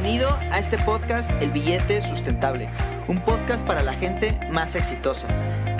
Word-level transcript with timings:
Bienvenido 0.00 0.38
a 0.52 0.60
este 0.60 0.78
podcast 0.78 1.28
El 1.42 1.50
Billete 1.50 2.00
Sustentable, 2.00 2.70
un 3.08 3.18
podcast 3.18 3.66
para 3.66 3.82
la 3.82 3.94
gente 3.94 4.38
más 4.48 4.76
exitosa. 4.76 5.26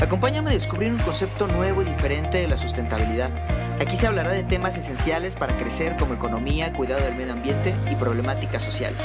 Acompáñame 0.01 0.51
a 0.51 0.55
descubrir 0.55 0.91
un 0.91 0.99
concepto 0.99 1.47
nuevo 1.47 1.83
y 1.83 1.85
diferente 1.85 2.39
de 2.39 2.49
la 2.49 2.57
sustentabilidad. 2.57 3.31
Aquí 3.81 3.97
se 3.97 4.09
hablará 4.09 4.33
de 4.33 4.43
temas 4.43 4.77
esenciales 4.77 5.37
para 5.37 5.57
crecer 5.57 5.97
como 5.97 6.15
economía, 6.15 6.73
cuidado 6.73 7.01
del 7.05 7.15
medio 7.15 7.33
ambiente 7.33 7.77
y 7.93 7.95
problemáticas 7.95 8.61
sociales. 8.61 8.99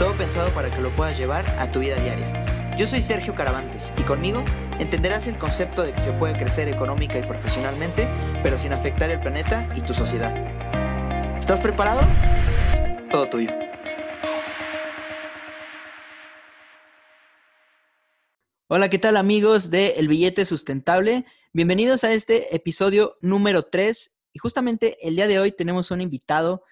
Todo 0.00 0.14
pensado 0.14 0.48
para 0.48 0.68
que 0.68 0.80
lo 0.80 0.90
puedas 0.96 1.16
llevar 1.16 1.44
a 1.60 1.70
tu 1.70 1.78
vida 1.78 1.94
diaria. 1.94 2.74
Yo 2.76 2.88
soy 2.88 3.02
Sergio 3.02 3.36
Caravantes 3.36 3.92
y 3.96 4.02
conmigo 4.02 4.42
entenderás 4.80 5.28
el 5.28 5.38
concepto 5.38 5.84
de 5.84 5.92
que 5.92 6.00
se 6.00 6.10
puede 6.10 6.36
crecer 6.36 6.66
económica 6.66 7.16
y 7.16 7.22
profesionalmente, 7.22 8.08
pero 8.42 8.58
sin 8.58 8.72
afectar 8.72 9.10
el 9.10 9.20
planeta 9.20 9.68
y 9.76 9.82
tu 9.82 9.94
sociedad. 9.94 10.34
¿Estás 11.38 11.60
preparado? 11.60 12.00
Todo 13.12 13.28
tuyo. 13.28 13.65
Hola, 18.68 18.90
¿qué 18.90 18.98
tal 18.98 19.16
amigos 19.16 19.70
de 19.70 19.90
El 19.90 20.08
Billete 20.08 20.44
Sustentable? 20.44 21.24
Bienvenidos 21.52 22.02
a 22.02 22.12
este 22.12 22.52
episodio 22.52 23.16
número 23.20 23.62
3 23.62 24.16
y 24.32 24.40
justamente 24.40 24.98
el 25.06 25.14
día 25.14 25.28
de 25.28 25.38
hoy 25.38 25.52
tenemos 25.52 25.92
un 25.92 26.00
invitado 26.00 26.64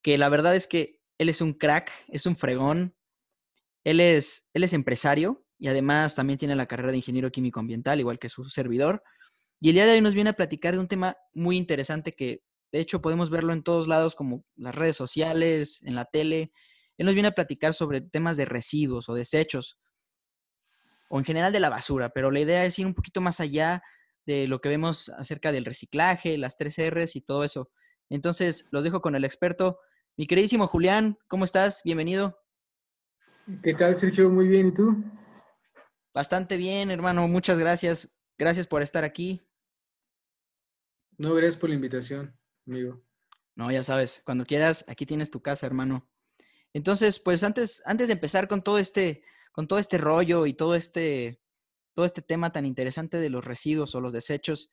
que 0.00 0.16
la 0.16 0.28
verdad 0.28 0.54
es 0.54 0.68
que 0.68 1.00
él 1.18 1.28
es 1.28 1.40
un 1.40 1.52
crack, 1.52 1.90
es 2.06 2.26
un 2.26 2.36
fregón, 2.36 2.94
él 3.82 3.98
es, 3.98 4.46
él 4.54 4.62
es 4.62 4.74
empresario 4.74 5.44
y 5.58 5.66
además 5.66 6.14
también 6.14 6.38
tiene 6.38 6.54
la 6.54 6.66
carrera 6.66 6.92
de 6.92 6.98
ingeniero 6.98 7.32
químico 7.32 7.58
ambiental, 7.58 7.98
igual 7.98 8.20
que 8.20 8.28
su 8.28 8.44
servidor. 8.44 9.02
Y 9.58 9.70
el 9.70 9.74
día 9.74 9.86
de 9.86 9.94
hoy 9.94 10.00
nos 10.00 10.14
viene 10.14 10.30
a 10.30 10.34
platicar 10.34 10.74
de 10.74 10.80
un 10.80 10.86
tema 10.86 11.16
muy 11.32 11.56
interesante 11.56 12.14
que 12.14 12.44
de 12.70 12.78
hecho 12.78 13.02
podemos 13.02 13.30
verlo 13.30 13.52
en 13.52 13.64
todos 13.64 13.88
lados 13.88 14.14
como 14.14 14.44
las 14.54 14.76
redes 14.76 14.94
sociales, 14.94 15.82
en 15.82 15.96
la 15.96 16.04
tele. 16.04 16.52
Él 16.96 17.06
nos 17.06 17.14
viene 17.14 17.30
a 17.30 17.34
platicar 17.34 17.74
sobre 17.74 18.02
temas 18.02 18.36
de 18.36 18.44
residuos 18.44 19.08
o 19.08 19.14
desechos 19.14 19.80
o 21.08 21.18
en 21.18 21.24
general 21.24 21.52
de 21.52 21.60
la 21.60 21.70
basura, 21.70 22.10
pero 22.10 22.30
la 22.30 22.40
idea 22.40 22.64
es 22.64 22.78
ir 22.78 22.86
un 22.86 22.94
poquito 22.94 23.20
más 23.20 23.40
allá 23.40 23.82
de 24.26 24.46
lo 24.48 24.60
que 24.60 24.68
vemos 24.68 25.10
acerca 25.10 25.52
del 25.52 25.64
reciclaje, 25.64 26.38
las 26.38 26.56
tres 26.56 26.76
R's 26.78 27.16
y 27.16 27.20
todo 27.20 27.44
eso. 27.44 27.70
Entonces, 28.08 28.66
los 28.70 28.84
dejo 28.84 29.00
con 29.00 29.14
el 29.14 29.24
experto. 29.24 29.78
Mi 30.16 30.26
queridísimo 30.26 30.66
Julián, 30.66 31.18
¿cómo 31.28 31.44
estás? 31.44 31.82
Bienvenido. 31.84 32.38
¿Qué 33.62 33.74
tal, 33.74 33.94
Sergio? 33.94 34.30
Muy 34.30 34.48
bien, 34.48 34.68
¿y 34.68 34.72
tú? 34.72 35.04
Bastante 36.14 36.56
bien, 36.56 36.90
hermano. 36.90 37.28
Muchas 37.28 37.58
gracias. 37.58 38.10
Gracias 38.38 38.66
por 38.66 38.82
estar 38.82 39.04
aquí. 39.04 39.46
No, 41.18 41.34
gracias 41.34 41.56
por 41.56 41.68
la 41.68 41.76
invitación, 41.76 42.36
amigo. 42.66 43.04
No, 43.54 43.70
ya 43.70 43.84
sabes, 43.84 44.20
cuando 44.24 44.44
quieras, 44.44 44.84
aquí 44.88 45.06
tienes 45.06 45.30
tu 45.30 45.40
casa, 45.40 45.66
hermano. 45.66 46.08
Entonces, 46.72 47.20
pues 47.20 47.44
antes, 47.44 47.82
antes 47.84 48.08
de 48.08 48.14
empezar 48.14 48.48
con 48.48 48.62
todo 48.62 48.78
este, 48.78 49.22
con 49.54 49.68
todo 49.68 49.78
este 49.78 49.98
rollo 49.98 50.46
y 50.46 50.54
todo 50.54 50.74
este, 50.74 51.40
todo 51.94 52.04
este 52.04 52.22
tema 52.22 52.50
tan 52.50 52.66
interesante 52.66 53.18
de 53.18 53.30
los 53.30 53.44
residuos 53.44 53.94
o 53.94 54.00
los 54.00 54.12
desechos, 54.12 54.72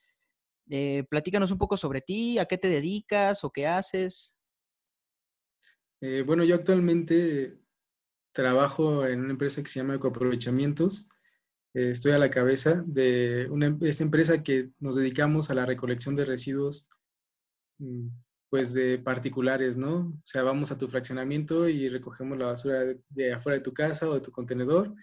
eh, 0.71 1.03
platícanos 1.07 1.51
un 1.51 1.59
poco 1.59 1.77
sobre 1.77 2.01
ti, 2.01 2.39
a 2.39 2.45
qué 2.45 2.57
te 2.57 2.67
dedicas 2.67 3.43
o 3.43 3.51
qué 3.51 3.67
haces. 3.67 4.35
Eh, 6.01 6.23
bueno, 6.25 6.43
yo 6.43 6.55
actualmente 6.55 7.59
trabajo 8.31 9.05
en 9.05 9.19
una 9.19 9.33
empresa 9.33 9.61
que 9.61 9.69
se 9.69 9.79
llama 9.79 9.95
Ecoaprovechamientos. 9.95 11.07
Eh, 11.75 11.91
estoy 11.91 12.13
a 12.13 12.17
la 12.17 12.31
cabeza 12.31 12.81
de 12.87 13.47
una 13.51 13.77
esa 13.81 14.03
empresa 14.03 14.41
que 14.41 14.71
nos 14.79 14.95
dedicamos 14.95 15.51
a 15.51 15.53
la 15.53 15.67
recolección 15.67 16.15
de 16.15 16.25
residuos 16.25 16.89
mm, 17.77 18.07
pues 18.51 18.73
de 18.73 18.99
particulares, 18.99 19.77
¿no? 19.77 20.09
O 20.09 20.21
sea, 20.25 20.43
vamos 20.43 20.73
a 20.73 20.77
tu 20.77 20.89
fraccionamiento 20.89 21.69
y 21.69 21.87
recogemos 21.87 22.37
la 22.37 22.47
basura 22.47 22.83
de, 23.07 23.33
afuera 23.33 23.57
de 23.57 23.63
tu 23.63 23.73
casa 23.73 24.09
o 24.09 24.15
de 24.15 24.19
tu 24.19 24.29
contenedor 24.29 24.93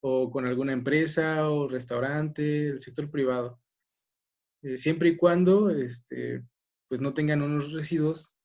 o 0.00 0.28
con 0.28 0.44
alguna 0.44 0.72
empresa 0.72 1.48
o 1.48 1.68
restaurante, 1.68 2.70
el 2.70 2.80
sector 2.80 3.08
privado. 3.08 3.62
Eh, 4.62 4.76
siempre 4.76 5.10
y 5.10 5.16
cuando 5.16 5.70
este, 5.70 6.44
pues 6.88 7.00
no 7.00 7.14
tengan 7.14 7.42
unos 7.42 7.72
residuos 7.72 8.36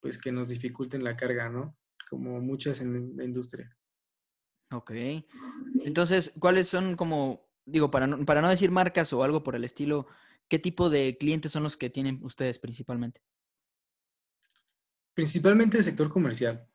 pues 0.00 0.16
que 0.16 0.30
nos 0.30 0.48
dificulten 0.48 1.02
la 1.02 1.16
carga, 1.16 1.48
¿no? 1.48 1.76
Como 2.08 2.40
muchas 2.40 2.80
en 2.80 3.16
la 3.16 3.24
industria. 3.24 3.76
Ok. 4.70 4.92
Entonces, 5.84 6.32
¿cuáles 6.38 6.68
son 6.68 6.94
como, 6.94 7.48
digo, 7.66 7.90
para 7.90 8.06
no, 8.06 8.24
para 8.24 8.42
no 8.42 8.48
decir 8.48 8.70
marcas 8.70 9.12
o 9.12 9.24
algo 9.24 9.42
por 9.42 9.56
el 9.56 9.64
estilo, 9.64 10.06
qué 10.46 10.60
tipo 10.60 10.88
de 10.88 11.16
clientes 11.18 11.50
son 11.50 11.64
los 11.64 11.76
que 11.76 11.90
tienen 11.90 12.20
ustedes 12.22 12.60
principalmente? 12.60 13.20
Principalmente 15.14 15.78
el 15.78 15.84
sector 15.84 16.10
comercial, 16.10 16.66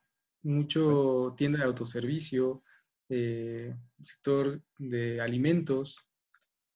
mucho 0.42 1.34
tienda 1.36 1.58
de 1.58 1.64
autoservicio, 1.66 2.62
eh, 3.08 3.76
sector 4.02 4.62
de 4.78 5.20
alimentos 5.20 5.96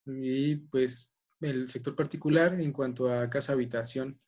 y 0.07 0.57
pues 0.57 1.17
el 1.41 1.69
sector 1.69 1.97
particular 1.97 2.61
en 2.61 2.73
cuanto 2.73 3.13
a 3.13 3.31
casa 3.31 3.55
habitación, 3.55 4.21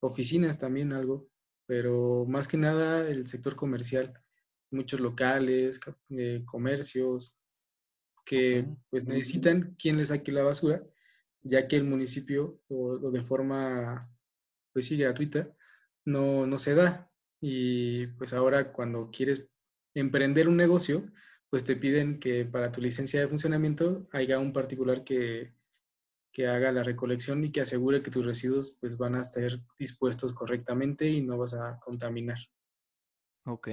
oficinas 0.00 0.58
también 0.58 0.92
algo, 0.92 1.28
pero 1.66 2.26
más 2.28 2.46
que 2.46 2.58
nada 2.58 3.08
el 3.08 3.26
sector 3.26 3.56
comercial 3.56 4.12
muchos 4.74 5.00
locales, 5.00 5.80
eh, 6.10 6.42
comercios, 6.44 7.36
que 8.24 8.66
pues 8.90 9.04
necesitan 9.04 9.74
quien 9.78 9.96
les 9.96 10.08
saque 10.08 10.32
la 10.32 10.42
basura, 10.42 10.82
ya 11.42 11.68
que 11.68 11.76
el 11.76 11.84
municipio, 11.84 12.60
o, 12.68 12.98
de 12.98 13.22
forma, 13.22 14.10
pues 14.72 14.86
sí, 14.86 14.96
gratuita, 14.96 15.54
no, 16.04 16.46
no 16.46 16.58
se 16.58 16.74
da. 16.74 17.10
Y 17.40 18.06
pues 18.08 18.32
ahora 18.32 18.72
cuando 18.72 19.10
quieres 19.10 19.50
emprender 19.94 20.48
un 20.48 20.56
negocio, 20.56 21.10
pues 21.50 21.64
te 21.64 21.76
piden 21.76 22.18
que 22.18 22.44
para 22.44 22.72
tu 22.72 22.80
licencia 22.80 23.20
de 23.20 23.28
funcionamiento 23.28 24.04
haya 24.12 24.38
un 24.38 24.52
particular 24.52 25.04
que, 25.04 25.54
que 26.32 26.48
haga 26.48 26.72
la 26.72 26.82
recolección 26.82 27.44
y 27.44 27.52
que 27.52 27.60
asegure 27.60 28.02
que 28.02 28.10
tus 28.10 28.26
residuos 28.26 28.76
pues 28.80 28.98
van 28.98 29.14
a 29.14 29.20
estar 29.20 29.60
dispuestos 29.78 30.32
correctamente 30.32 31.08
y 31.08 31.22
no 31.22 31.38
vas 31.38 31.54
a 31.54 31.78
contaminar. 31.78 32.38
Ok. 33.46 33.68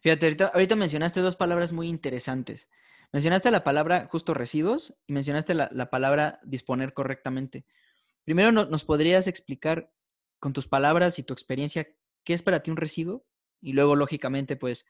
Fíjate, 0.00 0.36
ahorita, 0.52 0.76
mencionaste 0.76 1.20
dos 1.20 1.34
palabras 1.34 1.72
muy 1.72 1.88
interesantes. 1.88 2.68
Mencionaste 3.12 3.50
la 3.50 3.64
palabra 3.64 4.06
justo 4.10 4.32
residuos 4.32 4.94
y 5.06 5.12
mencionaste 5.12 5.54
la, 5.54 5.90
palabra 5.90 6.40
disponer 6.44 6.92
correctamente. 6.92 7.64
Primero, 8.24 8.52
¿nos 8.52 8.84
podrías 8.84 9.26
explicar 9.26 9.92
con 10.42 10.52
tus 10.52 10.66
palabras 10.66 11.20
y 11.20 11.22
tu 11.22 11.32
experiencia 11.32 11.86
qué 12.24 12.34
es 12.34 12.42
para 12.42 12.64
ti 12.64 12.72
un 12.72 12.76
residuo? 12.76 13.24
Y 13.60 13.74
luego, 13.74 13.94
lógicamente, 13.94 14.56
pues, 14.56 14.84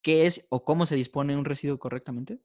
¿qué 0.00 0.26
es 0.26 0.46
o 0.48 0.64
cómo 0.64 0.86
se 0.86 0.96
dispone 0.96 1.36
un 1.36 1.44
residuo 1.44 1.78
correctamente? 1.78 2.40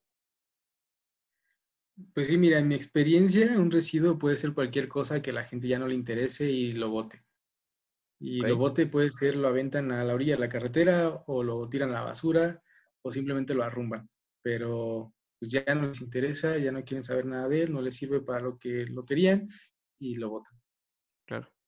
Pues 2.14 2.28
sí, 2.28 2.38
mira, 2.38 2.60
en 2.60 2.68
mi 2.68 2.76
experiencia, 2.76 3.58
un 3.58 3.72
residuo 3.72 4.20
puede 4.20 4.36
ser 4.36 4.54
cualquier 4.54 4.90
cosa 4.90 5.22
que 5.22 5.32
la 5.32 5.46
gente 5.46 5.70
ya 5.70 5.80
no 5.80 5.88
le 5.88 5.96
interese 5.96 6.52
y 6.52 6.74
lo 6.74 6.90
bote. 6.90 7.24
Y 8.20 8.42
lo 8.42 8.58
bote 8.58 8.88
puede 8.88 9.12
ser, 9.12 9.38
lo 9.38 9.48
aventan 9.48 9.94
a 9.94 10.04
la 10.04 10.14
orilla 10.14 10.34
de 10.34 10.42
la 10.42 10.50
carretera 10.50 11.24
o 11.28 11.44
lo 11.44 11.70
tiran 11.70 11.92
a 11.92 11.94
la 11.94 12.02
basura 12.02 12.62
o 13.04 13.10
simplemente 13.10 13.54
lo 13.54 13.64
arrumban. 13.64 14.10
Pero 14.42 15.14
pues 15.40 15.50
ya 15.50 15.64
no 15.74 15.88
les 15.88 16.02
interesa, 16.02 16.58
ya 16.58 16.74
no 16.74 16.84
quieren 16.84 17.06
saber 17.06 17.26
nada 17.26 17.48
de 17.48 17.64
él, 17.64 17.72
no 17.72 17.82
les 17.82 17.96
sirve 17.96 18.20
para 18.20 18.42
lo 18.42 18.58
que 18.58 18.86
lo 18.86 19.06
querían 19.06 19.48
y 19.98 20.16
lo 20.16 20.30
botan. 20.30 20.60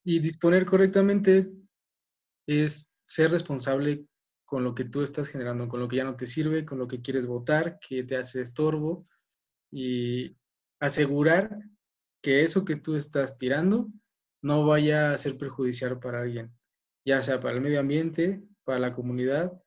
Y 0.07 0.19
disponer 0.19 0.66
correctamente 0.66 1.51
es 2.47 2.95
ser 3.03 3.29
responsable 3.29 4.06
con 4.45 4.63
lo 4.63 4.73
que 4.73 4.85
tú 4.85 5.01
estás 5.01 5.28
generando, 5.28 5.68
con 5.68 5.81
lo 5.81 5.90
que 5.90 5.97
ya 5.97 6.06
no 6.06 6.16
te 6.16 6.25
sirve, 6.25 6.63
con 6.63 6.78
lo 6.78 6.88
que 6.88 7.01
quieres 7.01 7.28
votar, 7.28 7.78
que 7.78 8.06
te 8.06 8.16
hace 8.16 8.41
estorbo 8.41 9.06
y 9.69 10.38
asegurar 10.79 11.59
que 12.23 12.44
eso 12.44 12.63
que 12.63 12.78
tú 12.78 12.95
estás 12.95 13.38
tirando 13.38 13.90
no 14.41 14.66
vaya 14.66 15.12
a 15.12 15.18
ser 15.18 15.38
perjudicial 15.38 16.00
para 16.00 16.22
alguien, 16.22 16.57
ya 17.06 17.22
sea 17.22 17.42
para 17.42 17.56
el 17.56 17.62
medio 17.62 17.81
ambiente, 17.81 18.42
para 18.63 18.80
la 18.80 18.95
comunidad 18.95 19.62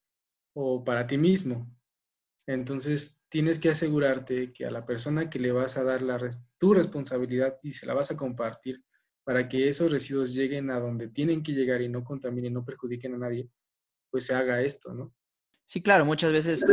o 0.55 0.83
para 0.83 1.07
ti 1.07 1.19
mismo. 1.19 1.71
Entonces, 2.47 3.23
tienes 3.29 3.59
que 3.59 3.69
asegurarte 3.69 4.55
que 4.55 4.65
a 4.65 4.71
la 4.71 4.87
persona 4.87 5.29
que 5.29 5.39
le 5.39 5.53
vas 5.53 5.77
a 5.77 5.85
dar 5.85 6.01
la, 6.01 6.19
tu 6.57 6.73
responsabilidad 6.73 7.59
y 7.63 7.73
se 7.73 7.85
la 7.85 7.93
vas 7.93 8.11
a 8.11 8.17
compartir 8.17 8.83
para 9.25 9.49
que 9.49 9.69
esos 9.69 9.91
residuos 9.91 10.35
lleguen 10.35 10.71
a 10.71 10.81
donde 10.81 11.09
tienen 11.09 11.43
que 11.43 11.53
llegar 11.53 11.83
y 11.83 11.89
no 11.89 12.05
contaminen, 12.05 12.55
no 12.55 12.65
perjudiquen 12.65 13.15
a 13.15 13.19
nadie, 13.19 13.49
pues 14.11 14.27
se 14.27 14.35
haga 14.35 14.63
esto, 14.63 14.93
¿no? 14.93 15.15
Sí, 15.67 15.83
claro, 15.83 16.05
muchas 16.05 16.33
veces 16.33 16.65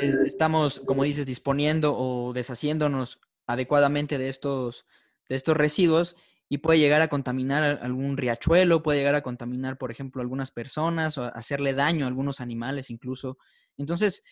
estamos, 0.00 0.80
como 0.80 1.04
dices, 1.04 1.26
disponiendo 1.26 1.94
o 1.94 2.32
deshaciéndonos 2.32 3.20
adecuadamente 3.46 4.16
de 4.16 4.30
estos, 4.30 4.86
de 5.28 5.36
estos 5.36 5.56
residuos 5.56 6.16
y 6.48 6.58
puede 6.58 6.78
llegar 6.78 7.02
a 7.02 7.08
contaminar 7.08 7.80
algún 7.82 8.16
riachuelo, 8.16 8.82
puede 8.82 9.00
llegar 9.00 9.14
a 9.14 9.22
contaminar, 9.22 9.76
por 9.76 9.90
ejemplo, 9.90 10.22
algunas 10.22 10.52
personas 10.52 11.18
o 11.18 11.24
hacerle 11.24 11.74
daño 11.74 12.06
a 12.06 12.08
algunos 12.08 12.40
animales 12.40 12.88
incluso. 12.88 13.36
Entonces, 13.76 14.22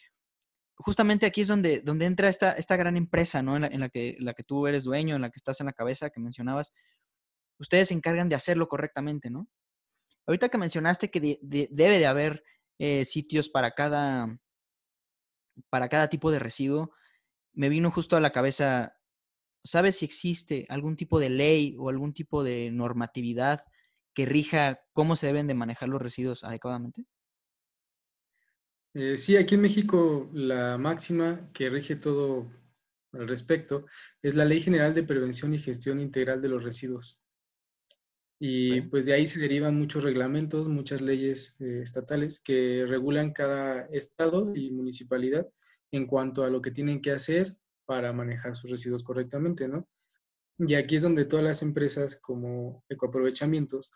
justamente 0.76 1.26
aquí 1.26 1.42
es 1.42 1.48
donde, 1.48 1.80
donde 1.80 2.06
entra 2.06 2.28
esta, 2.28 2.52
esta 2.52 2.76
gran 2.76 2.96
empresa, 2.96 3.42
¿no? 3.42 3.56
En 3.56 3.80
la, 3.80 3.88
que, 3.88 4.16
la 4.20 4.34
que 4.34 4.44
tú 4.44 4.66
eres 4.66 4.84
dueño, 4.84 5.16
en 5.16 5.22
la 5.22 5.30
que 5.30 5.38
estás 5.38 5.60
en 5.60 5.66
la 5.66 5.72
cabeza, 5.72 6.10
que 6.10 6.20
mencionabas. 6.20 6.72
Ustedes 7.58 7.88
se 7.88 7.94
encargan 7.94 8.28
de 8.28 8.36
hacerlo 8.36 8.68
correctamente, 8.68 9.30
¿no? 9.30 9.48
Ahorita 10.26 10.48
que 10.48 10.58
mencionaste 10.58 11.10
que 11.10 11.38
debe 11.42 11.98
de 11.98 12.06
haber 12.06 12.44
eh, 12.78 13.04
sitios 13.04 13.48
para 13.48 13.72
cada, 13.72 14.38
para 15.70 15.88
cada 15.88 16.08
tipo 16.08 16.30
de 16.30 16.38
residuo, 16.38 16.92
me 17.52 17.68
vino 17.68 17.90
justo 17.90 18.16
a 18.16 18.20
la 18.20 18.30
cabeza, 18.30 18.96
¿sabes 19.62 19.96
si 19.96 20.04
existe 20.04 20.66
algún 20.68 20.96
tipo 20.96 21.20
de 21.20 21.30
ley 21.30 21.76
o 21.78 21.88
algún 21.88 22.12
tipo 22.12 22.42
de 22.42 22.70
normatividad 22.70 23.64
que 24.14 24.26
rija 24.26 24.80
cómo 24.92 25.16
se 25.16 25.26
deben 25.26 25.46
de 25.46 25.54
manejar 25.54 25.88
los 25.88 26.00
residuos 26.00 26.42
adecuadamente? 26.42 27.04
Eh, 28.94 29.16
sí, 29.16 29.36
aquí 29.36 29.56
en 29.56 29.62
México 29.62 30.30
la 30.32 30.78
máxima 30.78 31.50
que 31.52 31.68
rige 31.68 31.96
todo 31.96 32.48
al 33.12 33.28
respecto 33.28 33.86
es 34.22 34.34
la 34.34 34.44
Ley 34.44 34.60
General 34.60 34.94
de 34.94 35.02
Prevención 35.02 35.52
y 35.52 35.58
Gestión 35.58 36.00
Integral 36.00 36.40
de 36.40 36.48
los 36.48 36.62
Residuos. 36.62 37.20
Y 38.46 38.82
pues 38.82 39.06
de 39.06 39.14
ahí 39.14 39.26
se 39.26 39.40
derivan 39.40 39.78
muchos 39.78 40.02
reglamentos, 40.02 40.68
muchas 40.68 41.00
leyes 41.00 41.58
eh, 41.60 41.80
estatales 41.82 42.40
que 42.40 42.84
regulan 42.86 43.32
cada 43.32 43.86
estado 43.86 44.54
y 44.54 44.70
municipalidad 44.70 45.48
en 45.92 46.06
cuanto 46.06 46.44
a 46.44 46.50
lo 46.50 46.60
que 46.60 46.70
tienen 46.70 47.00
que 47.00 47.12
hacer 47.12 47.56
para 47.86 48.12
manejar 48.12 48.54
sus 48.54 48.70
residuos 48.70 49.02
correctamente, 49.02 49.66
¿no? 49.66 49.88
Y 50.58 50.74
aquí 50.74 50.96
es 50.96 51.02
donde 51.02 51.24
todas 51.24 51.42
las 51.42 51.62
empresas 51.62 52.20
como 52.20 52.84
ecoaprovechamientos 52.90 53.90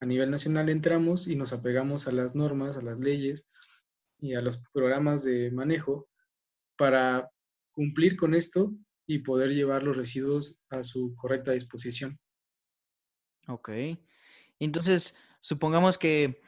a 0.00 0.04
nivel 0.04 0.30
nacional 0.30 0.68
entramos 0.68 1.26
y 1.26 1.34
nos 1.34 1.54
apegamos 1.54 2.06
a 2.06 2.12
las 2.12 2.34
normas, 2.34 2.76
a 2.76 2.82
las 2.82 3.00
leyes, 3.00 3.48
y 4.18 4.34
a 4.34 4.42
los 4.42 4.62
programas 4.74 5.24
de 5.24 5.50
manejo 5.50 6.10
para 6.76 7.30
cumplir 7.70 8.18
con 8.18 8.34
esto 8.34 8.70
y 9.06 9.20
poder 9.20 9.54
llevar 9.54 9.82
los 9.82 9.96
residuos 9.96 10.62
a 10.68 10.82
su 10.82 11.14
correcta 11.16 11.52
disposición. 11.52 12.18
Ok. 13.46 13.70
Entonces, 14.58 15.16
supongamos 15.40 15.98
que 15.98 16.40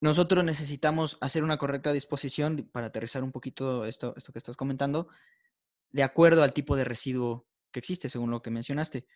nosotros 0.00 0.44
necesitamos 0.44 1.16
hacer 1.20 1.42
una 1.42 1.56
correcta 1.56 1.92
disposición 1.92 2.68
para 2.72 2.88
aterrizar 2.88 3.24
un 3.24 3.32
poquito 3.32 3.84
esto, 3.84 4.14
esto 4.16 4.32
que 4.32 4.38
estás 4.38 4.56
comentando, 4.56 5.08
de 5.90 6.02
acuerdo 6.02 6.42
al 6.42 6.52
tipo 6.52 6.76
de 6.76 6.84
residuo 6.84 7.46
que 7.72 7.80
existe, 7.80 8.08
según 8.08 8.30
lo 8.30 8.42
que 8.42 8.50
mencionaste. 8.50 9.06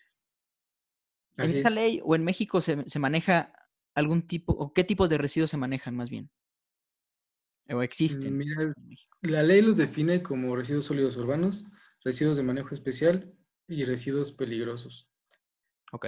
¿En 1.37 1.45
esta 1.45 1.71
ley 1.71 2.01
o 2.03 2.15
en 2.15 2.25
México 2.25 2.61
se, 2.61 2.89
se, 2.89 2.99
maneja 2.99 3.53
algún 3.95 4.27
tipo, 4.27 4.53
o 4.53 4.73
qué 4.73 4.83
tipos 4.83 5.09
de 5.11 5.19
residuos 5.19 5.51
se 5.51 5.57
manejan 5.57 5.95
más 5.95 6.11
bien? 6.11 6.31
o 7.75 7.83
existen. 7.83 8.37
Mira, 8.37 8.75
la 9.23 9.43
ley 9.43 9.61
los 9.61 9.77
define 9.77 10.23
como 10.23 10.57
residuos 10.57 10.87
sólidos 10.87 11.17
urbanos, 11.17 11.67
residuos 12.05 12.37
de 12.37 12.43
manejo 12.43 12.75
especial 12.75 13.35
y 13.67 13.85
residuos 13.85 14.33
peligrosos. 14.33 15.11
Ok. 15.93 16.07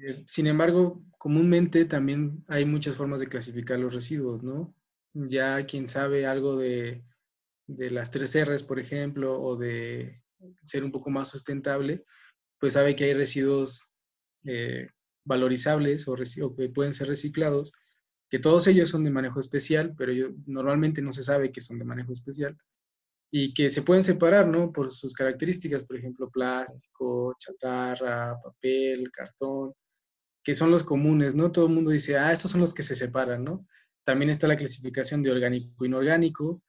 Eh, 0.00 0.24
sin 0.26 0.46
embargo, 0.46 1.02
comúnmente 1.18 1.84
también 1.84 2.44
hay 2.48 2.64
muchas 2.64 2.96
formas 2.96 3.20
de 3.20 3.28
clasificar 3.28 3.78
los 3.78 3.94
residuos, 3.94 4.42
¿no? 4.42 4.74
Ya 5.14 5.64
quien 5.66 5.88
sabe 5.88 6.26
algo 6.26 6.56
de, 6.56 7.02
las 7.66 8.10
tres 8.10 8.36
R's, 8.44 8.62
por 8.62 8.78
ejemplo, 8.78 9.40
o 9.40 9.56
de 9.56 10.14
ser 10.62 10.84
un 10.84 10.92
poco 10.92 11.10
más 11.10 11.28
sustentable, 11.28 12.04
pues 12.60 12.74
sabe 12.74 12.94
que 12.94 13.04
hay 13.04 13.14
residuos 13.14 13.90
eh, 14.44 14.88
valorizables 15.24 16.06
o, 16.08 16.16
que 16.56 16.68
pueden 16.68 16.94
ser 16.94 17.08
reciclados 17.08 17.72
que 18.28 18.38
todos 18.38 18.66
ellos 18.66 18.88
son 18.88 19.04
de 19.04 19.10
manejo 19.10 19.40
especial, 19.40 19.94
pero 19.96 20.12
normalmente 20.46 21.00
no 21.00 21.12
se 21.12 21.22
sabe 21.22 21.52
que 21.52 21.60
son 21.60 21.78
de 21.78 21.84
manejo 21.84 22.12
especial, 22.12 22.56
y 23.30 23.52
que 23.54 23.70
se 23.70 23.82
pueden 23.82 24.04
separar, 24.04 24.46
¿no? 24.46 24.72
Por 24.72 24.90
sus 24.90 25.14
características, 25.14 25.82
por 25.84 25.96
ejemplo, 25.96 26.30
plástico, 26.30 27.34
chatarra, 27.38 28.36
papel, 28.42 29.10
cartón, 29.10 29.74
que 30.42 30.54
son 30.54 30.70
los 30.70 30.84
comunes, 30.84 31.34
¿no? 31.34 31.50
Todo 31.50 31.66
el 31.66 31.72
mundo 31.74 31.90
dice, 31.90 32.16
ah, 32.16 32.32
estos 32.32 32.50
son 32.50 32.60
los 32.60 32.72
que 32.72 32.82
se 32.82 32.94
separan, 32.94 33.44
¿no? 33.44 33.66
También 34.04 34.30
está 34.30 34.46
la 34.46 34.56
clasificación 34.56 35.22
de 35.22 35.32
orgánico 35.32 35.84
e 35.84 35.88
inorgánico 35.88 36.62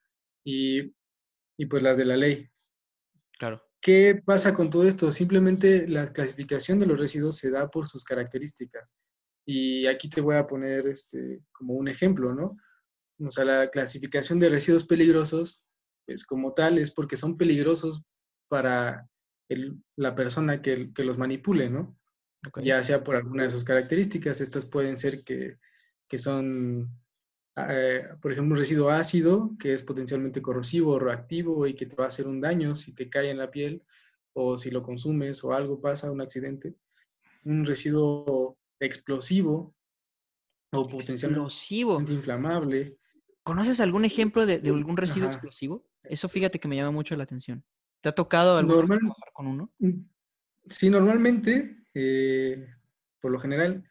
y, 0.44 0.92
y 1.56 1.66
pues 1.66 1.82
las 1.82 1.96
de 1.96 2.04
la 2.04 2.16
ley. 2.16 2.48
Claro. 3.38 3.62
¿Qué 3.80 4.20
pasa 4.24 4.54
con 4.54 4.70
todo 4.70 4.86
esto? 4.88 5.12
Simplemente 5.12 5.86
la 5.86 6.12
clasificación 6.12 6.80
de 6.80 6.86
los 6.86 6.98
residuos 6.98 7.36
se 7.36 7.50
da 7.50 7.70
por 7.70 7.86
sus 7.86 8.04
características. 8.04 8.96
Y 9.46 9.86
aquí 9.86 10.10
te 10.10 10.20
voy 10.20 10.36
a 10.36 10.46
poner 10.46 10.88
este, 10.88 11.40
como 11.52 11.74
un 11.74 11.88
ejemplo, 11.88 12.34
¿no? 12.34 12.56
O 13.24 13.30
sea, 13.30 13.44
la 13.44 13.70
clasificación 13.70 14.40
de 14.40 14.48
residuos 14.48 14.84
peligrosos, 14.84 15.64
pues 16.08 16.24
como 16.24 16.54
tal, 16.54 16.78
es 16.78 16.90
porque 16.90 17.16
son 17.16 17.36
peligrosos 17.36 18.02
para 18.48 19.06
la 19.96 20.14
persona 20.14 20.62
que, 20.62 20.90
los 20.96 21.18
manipule, 21.18 21.68
¿no? 21.68 21.98
Ya 22.62 22.82
sea 22.82 23.04
por 23.04 23.16
alguna 23.16 23.42
de 23.42 23.50
sus 23.50 23.62
características. 23.62 24.40
Estas 24.40 24.64
pueden 24.64 24.96
ser 24.96 25.22
que, 25.22 25.58
son, 26.16 26.90
eh, 27.56 28.08
por 28.22 28.32
ejemplo, 28.32 28.54
un 28.54 28.58
residuo 28.58 28.88
ácido, 28.88 29.50
que 29.60 29.74
es 29.74 29.82
potencialmente 29.82 30.40
corrosivo 30.40 30.92
o 30.92 30.98
reactivo 30.98 31.66
y 31.66 31.74
que 31.74 31.84
te 31.84 31.94
va 31.94 32.04
a 32.04 32.08
hacer 32.08 32.26
un 32.26 32.40
daño 32.40 32.74
si 32.74 32.94
te 32.94 33.10
cae 33.10 33.30
en 33.30 33.36
la 33.36 33.50
piel 33.50 33.82
o 34.32 34.56
si 34.56 34.70
lo 34.70 34.82
consumes 34.82 35.44
o 35.44 35.52
algo 35.52 35.78
pasa, 35.78 36.10
un 36.10 36.22
accidente. 36.22 36.74
Un 37.44 37.66
residuo 37.66 38.56
explosivo 38.80 39.74
o 40.72 40.88
potencialmente 40.88 42.14
inflamable. 42.14 42.96
¿Conoces 43.42 43.80
algún 43.80 44.06
ejemplo 44.06 44.46
de, 44.46 44.62
algún 44.70 44.96
residuo 44.96 45.26
explosivo? 45.26 45.84
Eso 46.08 46.28
fíjate 46.28 46.58
que 46.58 46.68
me 46.68 46.76
llama 46.76 46.90
mucho 46.90 47.16
la 47.16 47.24
atención. 47.24 47.64
¿Te 48.00 48.08
ha 48.08 48.12
tocado 48.12 48.56
algún 48.56 48.86
trabajar 48.86 49.32
con 49.32 49.46
uno? 49.46 49.72
Mm, 49.78 50.04
sí, 50.66 50.90
normalmente, 50.90 51.78
eh, 51.94 52.66
por 53.20 53.32
lo 53.32 53.38
general, 53.38 53.84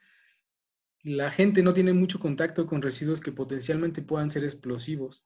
la 1.04 1.32
gente 1.32 1.64
no 1.64 1.74
tiene 1.74 1.94
mucho 1.94 2.20
contacto 2.20 2.66
con 2.68 2.82
residuos 2.82 3.22
que 3.22 3.32
potencialmente 3.32 4.02
puedan 4.02 4.30
ser 4.30 4.44
explosivos, 4.44 5.26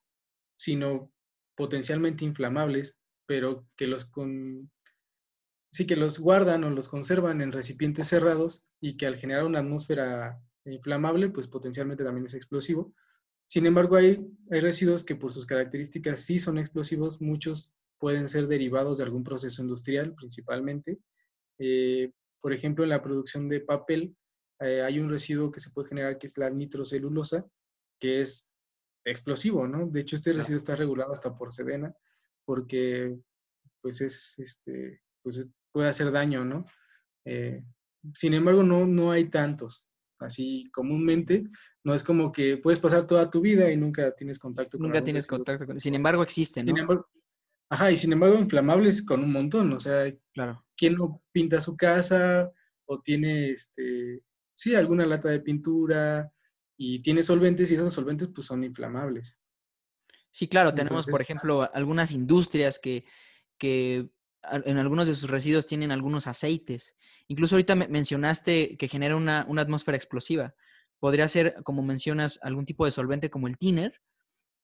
sino 0.55 1.11
potencialmente 1.55 2.25
inflamables, 2.25 2.99
pero 3.25 3.67
que 3.75 3.88
los 3.88 4.05
con, 4.05 4.71
sí 5.71 5.88
que 5.88 5.95
los 5.95 6.19
guardan 6.19 6.63
o 6.63 6.69
los 6.69 6.88
conservan 6.88 7.41
en 7.41 7.51
recipientes 7.51 8.07
cerrados 8.07 8.65
y 8.79 8.97
que 8.97 9.07
al 9.07 9.17
generar 9.17 9.45
una 9.45 9.59
atmósfera 9.59 10.39
inflamable, 10.65 11.29
pues 11.29 11.47
potencialmente 11.47 12.03
también 12.03 12.25
es 12.25 12.33
explosivo. 12.33 12.93
Sin 13.51 13.65
embargo, 13.65 13.98
hay, 13.98 14.25
hay 14.50 14.62
residuos 14.62 15.03
que 15.03 15.18
por 15.18 15.33
sus 15.33 15.45
características 15.45 16.21
sí 16.21 16.39
son 16.39 16.57
explosivos, 16.57 17.19
muchos 17.19 17.75
pueden 17.98 18.30
ser 18.30 18.48
derivados 18.48 18.98
de 18.98 19.03
algún 19.03 19.25
proceso 19.25 19.62
industrial 19.62 20.15
principalmente. 20.15 21.00
Eh, 21.59 22.13
por 22.39 22.53
ejemplo, 22.53 22.86
en 22.86 22.92
la 22.92 23.03
producción 23.03 23.50
de 23.50 23.59
papel 23.59 24.15
eh, 24.62 24.81
hay 24.81 25.00
un 25.00 25.09
residuo 25.09 25.51
que 25.51 25.59
se 25.59 25.69
puede 25.71 25.89
generar 25.89 26.18
que 26.18 26.27
es 26.27 26.38
la 26.38 26.50
nitrocelulosa, 26.50 27.45
que 28.00 28.21
es 28.21 28.53
explosivo, 29.03 29.67
¿no? 29.67 29.86
De 29.86 30.00
hecho, 30.00 30.15
este 30.15 30.31
residuo 30.31 30.55
está 30.55 30.77
regulado 30.77 31.12
hasta 31.12 31.36
por 31.36 31.51
Sedena, 31.51 31.93
porque 32.46 33.20
pues 33.81 34.00
es, 34.00 34.39
este, 34.39 35.01
pues 35.22 35.51
puede 35.74 35.89
hacer 35.89 36.10
daño, 36.10 36.46
¿no? 36.46 36.65
Eh, 37.25 37.62
sin 38.15 38.34
embargo, 38.34 38.63
no, 38.63 38.88
no 38.88 39.12
hay 39.12 39.29
tantos. 39.29 39.89
Así 40.20 40.70
comúnmente, 40.72 41.43
no 41.83 41.93
es 41.93 42.03
como 42.03 42.31
que 42.31 42.57
puedes 42.57 42.79
pasar 42.79 43.07
toda 43.07 43.29
tu 43.29 43.41
vida 43.41 43.71
y 43.71 43.77
nunca 43.77 44.13
tienes 44.13 44.39
contacto 44.39 44.77
con 44.77 44.88
Nunca 44.88 45.03
tienes 45.03 45.27
contacto 45.27 45.65
con... 45.65 45.79
Sin 45.79 45.95
embargo, 45.95 46.23
existen, 46.23 46.65
¿no? 46.65 47.05
ajá, 47.69 47.91
y 47.91 47.97
sin 47.97 48.13
embargo, 48.13 48.38
inflamables 48.38 49.03
con 49.03 49.23
un 49.23 49.31
montón. 49.31 49.73
O 49.73 49.79
sea, 49.79 50.13
claro. 50.33 50.63
¿quién 50.75 50.95
no 50.95 51.21
pinta 51.31 51.61
su 51.61 51.75
casa 51.75 52.51
o 52.85 53.01
tiene, 53.01 53.51
este, 53.51 54.21
sí, 54.53 54.75
alguna 54.75 55.05
lata 55.05 55.29
de 55.29 55.39
pintura 55.39 56.31
y 56.77 57.01
tiene 57.01 57.23
solventes 57.23 57.71
y 57.71 57.75
esos 57.75 57.93
solventes 57.93 58.29
pues 58.33 58.47
son 58.47 58.63
inflamables? 58.63 59.39
Sí, 60.29 60.47
claro, 60.47 60.73
tenemos, 60.73 61.07
por 61.07 61.21
ejemplo, 61.21 61.69
algunas 61.73 62.11
industrias 62.11 62.79
que, 62.79 63.05
que 63.57 64.09
en 64.43 64.77
algunos 64.77 65.07
de 65.07 65.15
sus 65.15 65.29
residuos 65.29 65.67
tienen 65.67 65.91
algunos 65.91 66.27
aceites. 66.27 66.95
Incluso 67.27 67.55
ahorita 67.55 67.75
mencionaste 67.75 68.77
que 68.77 68.88
genera 68.88 69.15
una, 69.15 69.41
atmósfera 69.41 69.97
explosiva. 69.97 70.55
Podría 71.01 71.27
ser, 71.27 71.55
como 71.63 71.84
mencionas, 71.84 72.39
algún 72.41 72.65
tipo 72.65 72.86
de 72.86 72.91
solvente 72.91 73.29
como 73.29 73.50
el 73.50 73.58
thinner, 73.58 74.01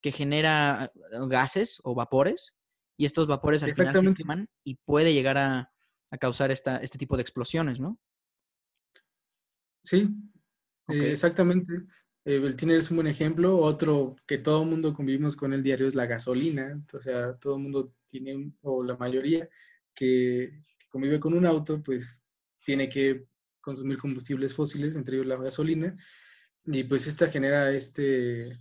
que 0.00 0.12
genera 0.12 0.90
eh, 0.94 1.18
gases 1.28 1.80
o 1.84 1.94
vapores, 1.94 2.56
y 2.96 3.04
estos 3.04 3.26
vapores 3.26 3.62
al 3.62 3.74
final 3.74 3.94
se 3.94 4.14
queman 4.14 4.48
y 4.64 4.76
puede 4.76 5.12
llegar 5.12 5.36
a, 5.36 5.70
causar 6.18 6.50
esta, 6.50 6.78
este 6.78 6.96
tipo 6.96 7.16
de 7.16 7.22
explosiones, 7.22 7.78
¿no? 7.78 8.00
Sí, 9.84 10.08
eh, 10.88 11.10
exactamente. 11.10 11.74
Eh, 12.24 12.36
el 12.36 12.56
thinner 12.56 12.78
es 12.78 12.90
un 12.90 12.96
buen 12.96 13.06
ejemplo. 13.08 13.58
Otro 13.58 14.16
que 14.26 14.38
todo 14.38 14.62
el 14.62 14.70
mundo 14.70 14.94
convivimos 14.94 15.36
con 15.36 15.52
el 15.52 15.62
diario 15.62 15.86
es 15.86 15.94
la 15.94 16.06
gasolina. 16.06 16.82
O 16.94 17.00
sea, 17.00 17.34
todo 17.34 17.56
el 17.56 17.62
mundo 17.62 17.92
tiene, 18.06 18.52
o 18.62 18.82
la 18.82 18.96
mayoría, 18.96 19.48
que, 19.94 20.62
convive 20.88 21.20
con 21.20 21.34
un 21.34 21.46
auto, 21.46 21.82
pues 21.82 22.22
tiene 22.64 22.88
que 22.88 23.26
consumir 23.60 23.98
combustibles 23.98 24.54
fósiles, 24.54 24.96
entre 24.96 25.16
ellos 25.16 25.26
la 25.26 25.36
gasolina, 25.36 25.96
y 26.70 26.84
pues 26.84 27.06
esta 27.06 27.28
genera 27.28 27.70
este, 27.72 28.58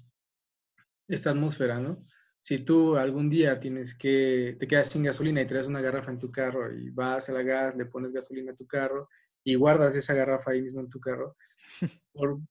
esta 1.09 1.31
atmósfera, 1.31 1.79
¿no? 1.79 2.05
Si 2.39 2.59
tú 2.59 2.95
algún 2.95 3.29
día 3.29 3.59
tienes 3.59 3.97
que, 3.97 4.55
te 4.57 4.67
quedas 4.67 4.89
sin 4.89 5.03
gasolina 5.03 5.41
y 5.41 5.47
traes 5.47 5.67
una 5.67 5.81
garrafa 5.81 6.11
en 6.11 6.19
tu 6.19 6.31
carro 6.31 6.73
y 6.73 6.89
vas 6.91 7.27
a 7.27 7.33
la 7.33 7.43
gas, 7.43 7.75
le 7.75 7.85
pones 7.85 8.13
gasolina 8.13 8.53
a 8.53 8.55
tu 8.55 8.65
carro 8.65 9.09
y 9.43 9.55
guardas 9.55 9.95
esa 9.97 10.13
garrafa 10.13 10.51
ahí 10.51 10.61
mismo 10.61 10.79
en 10.79 10.89
tu 10.89 11.01
carro, 11.01 11.35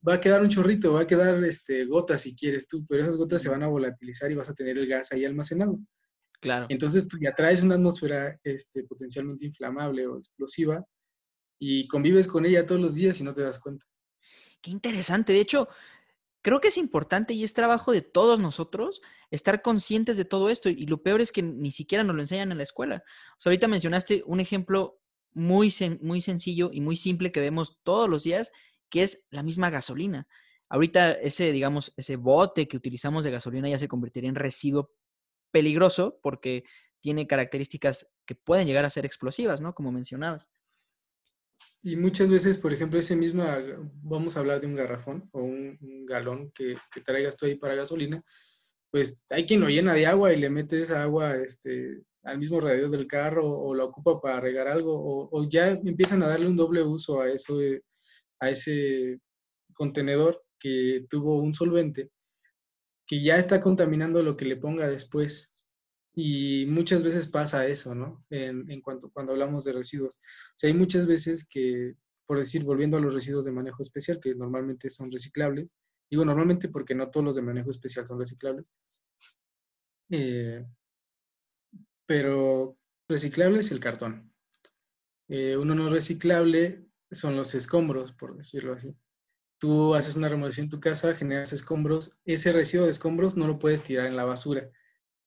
va 0.07 0.15
a 0.15 0.21
quedar 0.21 0.43
un 0.43 0.51
chorrito, 0.51 0.93
va 0.93 1.03
a 1.03 1.07
quedar 1.07 1.43
este, 1.45 1.87
gotas 1.87 2.23
si 2.23 2.37
quieres 2.37 2.69
tú, 2.69 2.85
pero 2.87 3.03
esas 3.03 3.17
gotas 3.17 3.41
se 3.41 3.49
van 3.49 3.63
a 3.63 3.69
volatilizar 3.69 4.31
y 4.31 4.35
vas 4.35 4.51
a 4.51 4.55
tener 4.55 4.77
el 4.77 4.87
gas 4.87 5.13
ahí 5.13 5.25
almacenado. 5.25 5.79
Claro. 6.41 6.67
Entonces 6.69 7.09
tú 7.09 7.17
ya 7.19 7.33
traes 7.33 7.63
una 7.63 7.77
atmósfera 7.77 8.39
este, 8.45 8.85
potencialmente 8.85 9.47
inflamable 9.47 10.07
o 10.07 10.19
explosiva 10.19 10.85
y 11.59 11.89
convives 11.89 12.29
con 12.29 12.45
ella 12.45 12.67
todos 12.67 12.81
los 12.81 12.95
días 12.95 13.19
y 13.21 13.25
no 13.25 13.33
te 13.33 13.41
das 13.41 13.59
cuenta. 13.59 13.87
Qué 14.63 14.71
interesante. 14.71 15.33
De 15.33 15.41
hecho, 15.41 15.69
creo 16.43 16.61
que 16.61 16.69
es 16.69 16.79
importante 16.79 17.35
y 17.35 17.45
es 17.45 17.55
trabajo 17.55 17.93
de 17.93 18.03
todos 18.03 18.41
nosotros 18.41 19.03
estar 19.31 19.63
conscientes 19.63 20.17
de 20.17 20.25
todo 20.25 20.51
esto. 20.51 20.69
Y 20.69 20.87
lo 20.87 21.03
peor 21.03 21.21
es 21.21 21.33
que 21.33 21.43
ni 21.43 21.73
siquiera 21.73 22.05
nos 22.05 22.17
lo 22.17 22.23
enseñan 22.23 22.53
en 22.53 22.59
la 22.59 22.63
escuela. 22.65 23.05
Ahorita 23.45 23.69
mencionaste 23.69 24.23
un 24.27 24.41
ejemplo 24.41 25.01
muy, 25.33 25.75
muy 26.01 26.21
sencillo 26.21 26.71
y 26.73 26.81
muy 26.81 26.97
simple 26.97 27.33
que 27.33 27.41
vemos 27.41 27.79
todos 27.83 28.09
los 28.09 28.25
días, 28.25 28.53
que 28.89 29.03
es 29.03 29.23
la 29.31 29.43
misma 29.43 29.71
gasolina. 29.71 30.27
Ahorita 30.69 31.13
ese, 31.13 31.53
digamos, 31.53 31.93
ese 31.97 32.17
bote 32.17 32.67
que 32.69 32.77
utilizamos 32.77 33.25
de 33.25 33.31
gasolina 33.31 33.69
ya 33.69 33.79
se 33.79 33.89
convertiría 33.89 34.31
en 34.31 34.35
residuo 34.35 34.93
peligroso 35.53 36.19
porque 36.23 36.65
tiene 37.01 37.27
características 37.27 38.09
que 38.25 38.35
pueden 38.35 38.67
llegar 38.67 38.85
a 38.85 38.91
ser 38.91 39.07
explosivas, 39.07 39.61
¿no? 39.61 39.75
Como 39.75 39.93
mencionabas. 39.93 40.49
Y 41.87 41.95
muchas 41.95 42.33
veces, 42.33 42.59
por 42.59 42.73
ejemplo, 42.73 42.99
ese 42.99 43.15
mismo, 43.15 43.45
vamos 44.03 44.37
a 44.37 44.41
hablar 44.41 44.61
de 44.61 44.67
un 44.67 44.75
garrafón 44.75 45.29
o 45.31 45.41
un, 45.41 46.05
galón 46.05 46.51
que, 46.51 46.75
traigas 47.05 47.37
tú 47.37 47.47
ahí 47.47 47.55
para 47.55 47.77
gasolina, 47.77 48.25
pues 48.91 49.25
hay 49.31 49.47
quien 49.47 49.61
lo 49.61 49.69
llena 49.69 49.95
de 49.95 50.05
agua 50.05 50.33
y 50.33 50.41
le 50.41 50.51
mete 50.51 50.81
esa 50.81 51.05
agua 51.05 51.37
este, 51.37 52.03
al 52.25 52.39
mismo 52.39 52.61
radiador 52.61 52.91
del 52.91 53.07
carro 53.07 53.49
o 53.49 53.73
lo 53.73 53.85
ocupa 53.85 54.21
para 54.21 54.41
regar 54.41 54.67
algo 54.67 54.99
o, 54.99 55.29
o, 55.31 55.49
ya 55.49 55.71
empiezan 55.71 56.25
a 56.25 56.29
darle 56.29 56.49
un 56.49 56.57
doble 56.57 56.83
uso 56.83 57.21
a, 57.21 57.31
eso, 57.31 57.61
a 58.41 58.51
ese 58.51 59.21
contenedor 59.73 60.43
que 60.59 61.07
tuvo 61.09 61.41
un 61.41 61.55
solvente 61.55 62.11
que 63.07 63.23
ya 63.23 63.37
está 63.37 63.61
contaminando 63.61 64.25
lo 64.25 64.37
que 64.37 64.45
le 64.47 64.57
ponga 64.57 64.89
después. 64.89 65.56
Y 66.19 66.65
muchas 66.65 67.03
veces 67.03 67.29
pasa 67.29 67.67
eso, 67.67 67.95
¿no? 67.95 68.25
En, 68.31 68.71
en, 68.71 68.81
cuanto 68.81 69.11
cuando 69.11 69.33
hablamos 69.33 69.65
de 69.65 69.75
residuos. 69.75 70.17
O 70.17 70.55
sea, 70.57 70.69
hay 70.69 70.75
muchas 70.75 71.07
veces 71.07 71.47
que, 71.47 71.95
por 72.25 72.39
decir, 72.39 72.65
volviendo 72.65 72.97
a 72.97 73.01
los 73.01 73.13
residuos 73.13 73.45
de 73.45 73.53
manejo 73.53 73.83
especial, 73.83 74.19
que 74.19 74.35
normalmente 74.35 74.89
son 74.89 75.13
reciclables, 75.13 75.75
digo 76.11 76.25
normalmente 76.25 76.71
porque 76.71 76.95
no 76.95 77.11
todos 77.11 77.25
los 77.25 77.35
de 77.37 77.43
manejo 77.43 77.69
especial 77.69 78.07
son 78.07 78.19
reciclables, 78.19 78.73
eh, 80.11 80.65
pero 82.07 82.79
reciclable 83.09 83.61
es 83.61 83.71
el 83.71 83.81
cartón. 83.81 84.33
Eh, 85.29 85.55
uno 85.59 85.75
no 85.75 85.91
reciclable 85.91 86.87
son 87.11 87.37
los 87.37 87.55
escombros, 87.55 88.13
por 88.13 88.39
decirlo 88.39 88.73
así. 88.73 88.97
Tú 89.59 89.95
haces 89.95 90.17
una 90.17 90.31
remodelación 90.31 90.65
en 90.65 90.71
tu 90.71 90.81
casa, 90.81 91.15
generas 91.15 91.53
escombros, 91.53 92.19
ese 92.25 92.53
residuo 92.53 92.87
de 92.87 92.93
escombros 92.93 93.37
no 93.37 93.47
lo 93.47 93.59
puedes 93.59 93.83
tirar 93.83 94.07
en 94.07 94.17
la 94.17 94.25
basura 94.25 94.71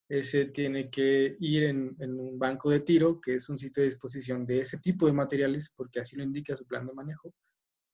ese 0.10 0.46
tiene 0.46 0.90
que 0.90 1.38
ir 1.40 1.64
en, 1.66 1.96
un 2.00 2.40
banco 2.40 2.72
de 2.72 2.80
tiro, 2.80 3.22
que 3.22 3.36
es 3.36 3.48
un 3.48 3.60
sitio 3.60 3.82
de 3.82 3.90
disposición 3.90 4.44
de 4.44 4.62
ese 4.62 4.80
tipo 4.80 5.06
de 5.06 5.14
materiales, 5.14 5.72
porque 5.76 6.00
así 6.00 6.18
lo 6.18 6.24
indica 6.24 6.56
su 6.56 6.66
plan 6.66 6.88
de 6.88 6.94
manejo. 6.94 7.32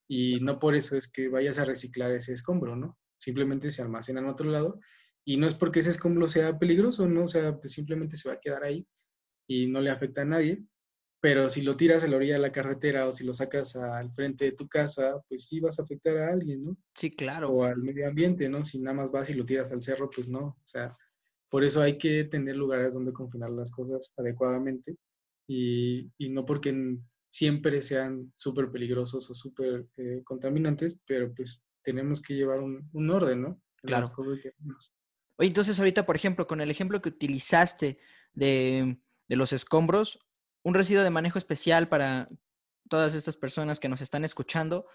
Y 0.07 0.39
no 0.39 0.57
por 0.57 0.75
eso 0.75 0.95
es 0.95 1.11
que 1.11 1.27
vayas 1.27 1.59
a 1.59 1.65
reciclar 1.65 2.11
ese 2.11 2.31
escombro, 2.31 2.75
¿no? 2.77 2.97
Simplemente 3.17 3.69
se 3.69 3.81
almacena 3.81 4.21
en 4.21 4.27
otro 4.27 4.49
lado. 4.49 4.79
Y 5.25 5.35
no 5.37 5.45
es 5.45 5.55
porque 5.55 5.81
ese 5.81 5.89
escombro 5.89 6.27
sea 6.29 6.57
peligroso, 6.57 7.05
¿no? 7.05 7.25
O 7.25 7.27
sea, 7.27 7.57
pues 7.57 7.73
simplemente 7.73 8.15
se 8.15 8.29
va 8.29 8.35
a 8.35 8.39
quedar 8.39 8.63
ahí 8.63 8.87
y 9.47 9.67
no 9.67 9.81
le 9.81 9.89
afecta 9.89 10.21
a 10.21 10.25
nadie. 10.25 10.63
Pero 11.19 11.49
si 11.49 11.63
lo 11.63 11.75
tiras 11.75 12.03
a 12.03 12.07
la 12.07 12.15
orilla 12.15 12.35
de 12.35 12.39
la 12.39 12.51
carretera 12.51 13.07
o 13.07 13.11
si 13.11 13.25
lo 13.25 13.33
sacas 13.33 13.75
al 13.75 14.13
frente 14.13 14.45
de 14.45 14.51
tu 14.51 14.69
casa, 14.69 15.21
pues 15.27 15.47
sí 15.47 15.59
vas 15.59 15.79
a 15.79 15.83
afectar 15.83 16.15
a 16.17 16.31
alguien, 16.31 16.63
¿no? 16.63 16.77
Sí, 16.93 17.09
claro. 17.09 17.49
O 17.49 17.63
al 17.63 17.77
medio 17.77 18.07
ambiente, 18.07 18.47
¿no? 18.47 18.63
Si 18.63 18.79
nada 18.79 18.95
más 18.95 19.11
vas 19.11 19.29
y 19.29 19.33
lo 19.33 19.43
tiras 19.43 19.71
al 19.71 19.81
cerro, 19.81 20.09
pues 20.09 20.29
no. 20.29 20.45
O 20.45 20.61
sea, 20.65 20.95
por 21.55 21.63
eso 21.63 21.81
hay 21.81 21.97
que 21.97 22.25
tener 22.25 22.57
lugares 22.57 22.95
donde 22.95 23.13
confinar 23.13 23.49
las 23.49 23.71
cosas 23.71 24.13
adecuadamente 24.17 24.97
y, 25.47 26.11
no 26.19 26.45
porque 26.45 26.97
siempre 27.29 27.81
sean 27.81 28.33
súper 28.35 28.69
peligrosos 28.69 29.29
o 29.29 29.33
súper 29.33 29.87
eh, 29.95 30.21
contaminantes, 30.25 30.99
pero 31.07 31.33
pues 31.33 31.63
tenemos 31.81 32.21
que 32.21 32.33
llevar 32.33 32.59
un, 32.59 33.09
orden, 33.09 33.41
¿no? 33.41 33.61
claro. 33.83 34.11
Oye, 35.37 35.47
entonces 35.47 35.79
ahorita, 35.79 36.05
por 36.05 36.17
ejemplo, 36.17 36.45
con 36.45 36.59
el 36.59 36.69
ejemplo 36.69 37.01
que 37.01 37.07
utilizaste 37.07 37.99
de, 38.33 38.99
de 39.29 39.35
los 39.37 39.53
escombros, 39.53 40.19
un 40.61 40.73
residuo 40.73 41.03
de 41.03 41.09
manejo 41.09 41.37
especial 41.37 41.87
para 41.87 42.27
todas 42.89 43.13
estas 43.13 43.37
personas 43.37 43.79
que 43.79 43.87
nos 43.87 44.01
están 44.01 44.25
escuchando, 44.25 44.87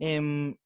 eh, 0.00 0.56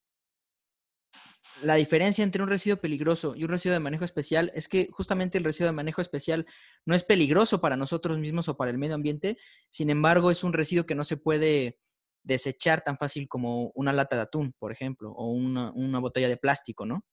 la 1.62 1.76
diferencia 1.76 2.24
entre 2.24 2.42
un 2.42 2.48
residuo 2.48 2.80
peligroso 2.80 3.34
y 3.36 3.44
un 3.44 3.50
residuo 3.50 3.74
de 3.74 3.80
manejo 3.80 4.04
especial 4.04 4.52
es 4.54 4.68
que 4.68 4.88
justamente 4.90 5.38
el 5.38 5.44
residuo 5.44 5.68
de 5.68 5.76
manejo 5.76 6.00
especial 6.00 6.46
no 6.84 6.94
es 6.94 7.04
peligroso 7.04 7.60
para 7.60 7.76
nosotros 7.76 8.18
mismos 8.18 8.48
o 8.48 8.56
para 8.56 8.70
el 8.70 8.78
medio 8.78 8.94
ambiente, 8.94 9.38
sin 9.70 9.90
embargo 9.90 10.30
es 10.30 10.44
un 10.44 10.52
residuo 10.52 10.86
que 10.86 10.94
no 10.94 11.04
se 11.04 11.16
puede 11.16 11.78
desechar 12.22 12.82
tan 12.82 12.98
fácil 12.98 13.28
como 13.28 13.72
una 13.74 13.92
lata 13.92 14.16
de 14.16 14.22
atún, 14.22 14.52
por 14.58 14.72
ejemplo, 14.72 15.12
o 15.12 15.30
una, 15.30 15.98
botella 15.98 16.28
de 16.28 16.36
plástico, 16.36 16.86
¿no? 16.86 17.04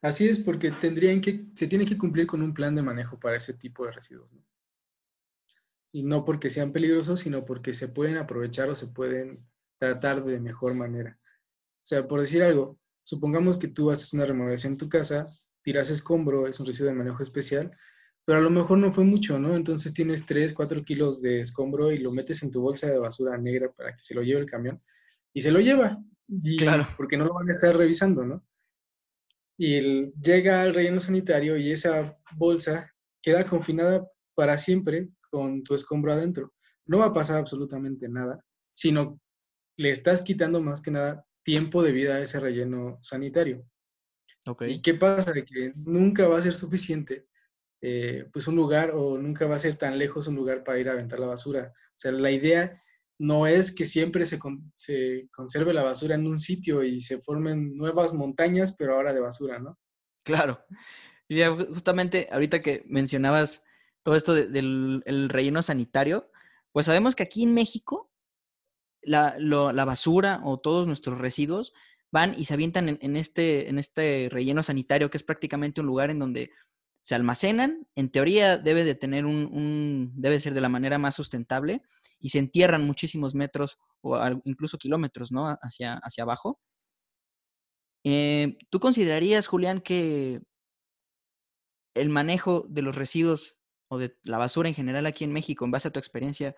Así 0.00 0.28
es, 0.28 0.38
porque 0.38 0.70
tendrían 0.70 1.20
que, 1.20 1.46
se 1.54 1.66
tiene 1.66 1.84
que 1.84 1.98
cumplir 1.98 2.26
con 2.26 2.42
un 2.42 2.54
plan 2.54 2.74
de 2.74 2.82
manejo 2.82 3.18
para 3.18 3.36
ese 3.36 3.54
tipo 3.54 3.84
de 3.84 3.92
residuos. 3.92 4.32
Y 5.92 6.02
no 6.02 6.24
porque 6.24 6.50
sean 6.50 6.72
peligrosos, 6.72 7.20
sino 7.20 7.44
porque 7.44 7.72
se 7.72 7.88
pueden 7.88 8.16
aprovechar 8.16 8.68
o 8.68 8.76
se 8.76 8.88
pueden 8.88 9.44
tratar 9.78 10.24
de 10.24 10.38
mejor 10.38 10.74
manera. 10.74 11.18
O 11.88 11.90
sea, 11.90 12.06
por 12.06 12.20
decir 12.20 12.42
algo, 12.42 12.78
supongamos 13.02 13.56
que 13.56 13.66
tú 13.66 13.90
haces 13.90 14.12
una 14.12 14.26
remodelación 14.26 14.74
en 14.74 14.76
tu 14.76 14.90
casa, 14.90 15.26
tiras 15.62 15.88
escombro, 15.88 16.46
es 16.46 16.60
un 16.60 16.66
residuo 16.66 16.90
de 16.90 16.94
manejo 16.98 17.22
especial, 17.22 17.74
pero 18.26 18.40
a 18.40 18.42
lo 18.42 18.50
mejor 18.50 18.76
no 18.76 18.92
fue 18.92 19.04
mucho, 19.04 19.38
¿no? 19.38 19.56
Entonces 19.56 19.94
tienes 19.94 20.26
3, 20.26 20.52
4 20.52 20.84
kilos 20.84 21.22
de 21.22 21.40
escombro 21.40 21.90
y 21.90 21.96
lo 21.96 22.12
metes 22.12 22.42
en 22.42 22.50
tu 22.50 22.60
bolsa 22.60 22.88
de 22.88 22.98
basura 22.98 23.38
negra 23.38 23.72
para 23.72 23.96
que 23.96 24.02
se 24.02 24.14
lo 24.14 24.20
lleve 24.22 24.40
el 24.40 24.50
camión 24.50 24.82
y 25.32 25.40
se 25.40 25.50
lo 25.50 25.60
lleva. 25.60 25.98
claro. 26.58 26.86
Porque 26.94 27.16
no 27.16 27.24
lo 27.24 27.32
van 27.32 27.48
a 27.48 27.52
estar 27.52 27.74
revisando, 27.74 28.22
¿no? 28.22 28.46
Y 29.56 30.12
llega 30.20 30.60
al 30.60 30.74
relleno 30.74 31.00
sanitario 31.00 31.56
y 31.56 31.72
esa 31.72 32.18
bolsa 32.36 32.94
queda 33.22 33.46
confinada 33.46 34.06
para 34.34 34.58
siempre 34.58 35.08
con 35.30 35.62
tu 35.62 35.74
escombro 35.74 36.12
adentro. 36.12 36.52
No 36.84 36.98
va 36.98 37.06
a 37.06 37.14
pasar 37.14 37.38
absolutamente 37.38 38.10
nada, 38.10 38.44
sino 38.74 39.18
le 39.78 39.90
estás 39.90 40.20
quitando 40.20 40.60
más 40.60 40.82
que 40.82 40.90
nada 40.90 41.24
tiempo 41.48 41.82
de 41.82 41.92
vida 41.92 42.16
a 42.16 42.20
ese 42.20 42.38
relleno 42.40 42.98
sanitario. 43.00 43.64
Okay. 44.46 44.70
¿Y 44.70 44.82
qué 44.82 44.92
pasa? 44.92 45.32
De 45.32 45.46
que 45.46 45.72
nunca 45.76 46.28
va 46.28 46.36
a 46.36 46.42
ser 46.42 46.52
suficiente, 46.52 47.26
eh, 47.80 48.28
pues 48.30 48.46
un 48.48 48.56
lugar 48.56 48.90
o 48.90 49.16
nunca 49.16 49.46
va 49.46 49.56
a 49.56 49.58
ser 49.58 49.76
tan 49.76 49.96
lejos 49.96 50.28
un 50.28 50.36
lugar 50.36 50.62
para 50.62 50.78
ir 50.78 50.90
a 50.90 50.92
aventar 50.92 51.18
la 51.18 51.28
basura. 51.28 51.72
O 51.74 51.98
sea, 51.98 52.12
la 52.12 52.30
idea 52.30 52.82
no 53.18 53.46
es 53.46 53.74
que 53.74 53.86
siempre 53.86 54.26
se, 54.26 54.38
se 54.74 55.26
conserve 55.32 55.72
la 55.72 55.84
basura 55.84 56.16
en 56.16 56.26
un 56.26 56.38
sitio 56.38 56.82
y 56.82 57.00
se 57.00 57.18
formen 57.22 57.74
nuevas 57.78 58.12
montañas, 58.12 58.76
pero 58.76 58.96
ahora 58.96 59.14
de 59.14 59.20
basura, 59.20 59.58
¿no? 59.58 59.78
Claro. 60.24 60.62
Y 61.28 61.42
justamente 61.44 62.28
ahorita 62.30 62.60
que 62.60 62.84
mencionabas 62.86 63.64
todo 64.02 64.16
esto 64.16 64.34
del 64.34 65.30
relleno 65.30 65.62
sanitario, 65.62 66.30
pues 66.72 66.84
sabemos 66.84 67.16
que 67.16 67.22
aquí 67.22 67.42
en 67.42 67.54
México 67.54 68.07
la, 69.02 69.84
basura 69.84 70.40
o 70.44 70.58
todos 70.58 70.86
nuestros 70.86 71.18
residuos 71.18 71.72
van 72.10 72.34
y 72.38 72.44
se 72.44 72.54
avientan 72.54 72.98
en, 73.00 73.16
este, 73.16 73.68
en 73.68 73.78
este 73.78 74.28
relleno 74.30 74.62
sanitario, 74.62 75.10
que 75.10 75.18
es 75.18 75.24
prácticamente 75.24 75.80
un 75.80 75.86
lugar 75.86 76.10
en 76.10 76.18
donde 76.18 76.50
se 77.02 77.14
almacenan, 77.14 77.86
en 77.94 78.10
teoría 78.10 78.58
debe 78.58 78.84
de 78.84 78.94
tener 78.94 79.24
un, 79.24 80.12
debe 80.14 80.40
ser 80.40 80.54
de 80.54 80.60
la 80.60 80.68
manera 80.68 80.98
más 80.98 81.14
sustentable, 81.14 81.82
y 82.18 82.30
se 82.30 82.38
entierran 82.38 82.84
muchísimos 82.84 83.34
metros 83.34 83.78
o 84.00 84.18
incluso 84.44 84.78
kilómetros, 84.78 85.32
¿no? 85.32 85.56
Hacia, 85.62 85.94
hacia 86.02 86.24
abajo. 86.24 86.60
Eh, 88.04 88.58
¿Tú 88.70 88.80
considerarías, 88.80 89.46
Julián, 89.46 89.80
que 89.80 90.40
el 91.94 92.10
manejo 92.10 92.66
de 92.68 92.82
los 92.82 92.96
residuos 92.96 93.58
o 93.88 93.98
de 93.98 94.16
la 94.24 94.38
basura 94.38 94.68
en 94.68 94.74
general 94.74 95.06
aquí 95.06 95.24
en 95.24 95.32
México, 95.32 95.64
en 95.64 95.70
base 95.70 95.88
a 95.88 95.90
tu 95.90 95.98
experiencia, 95.98 96.54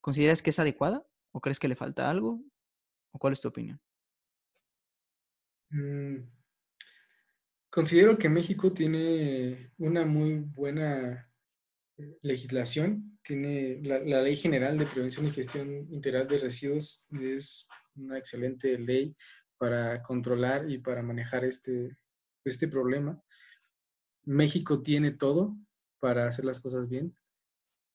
consideras 0.00 0.42
que 0.42 0.50
es 0.50 0.58
adecuada? 0.58 1.06
¿O 1.32 1.40
crees 1.40 1.58
que 1.58 1.68
le 1.68 1.76
falta 1.76 2.10
algo? 2.10 2.42
¿O 3.12 3.18
cuál 3.18 3.32
es 3.32 3.40
tu 3.40 3.48
opinión? 3.48 3.80
Mm, 5.70 6.28
considero 7.70 8.18
que 8.18 8.28
México 8.28 8.72
tiene 8.72 9.72
una 9.78 10.04
muy 10.04 10.40
buena 10.40 11.30
eh, 11.96 12.18
legislación. 12.22 13.18
Tiene 13.22 13.80
la, 13.82 14.22
Ley 14.22 14.36
General 14.36 14.76
de 14.76 14.86
Prevención 14.86 15.26
y 15.26 15.30
Gestión 15.30 15.86
Integral 15.92 16.26
de 16.26 16.38
Residuos. 16.38 17.06
Es 17.20 17.68
una 17.94 18.18
excelente 18.18 18.78
ley 18.78 19.16
para 19.58 20.02
controlar 20.02 20.70
y 20.70 20.78
para 20.78 21.02
manejar 21.02 21.44
este, 21.44 21.96
este 22.44 22.66
problema. 22.66 23.22
México 24.24 24.82
tiene 24.82 25.12
todo 25.12 25.56
para 26.00 26.26
hacer 26.26 26.44
las 26.44 26.60
cosas 26.60 26.88
bien. 26.88 27.14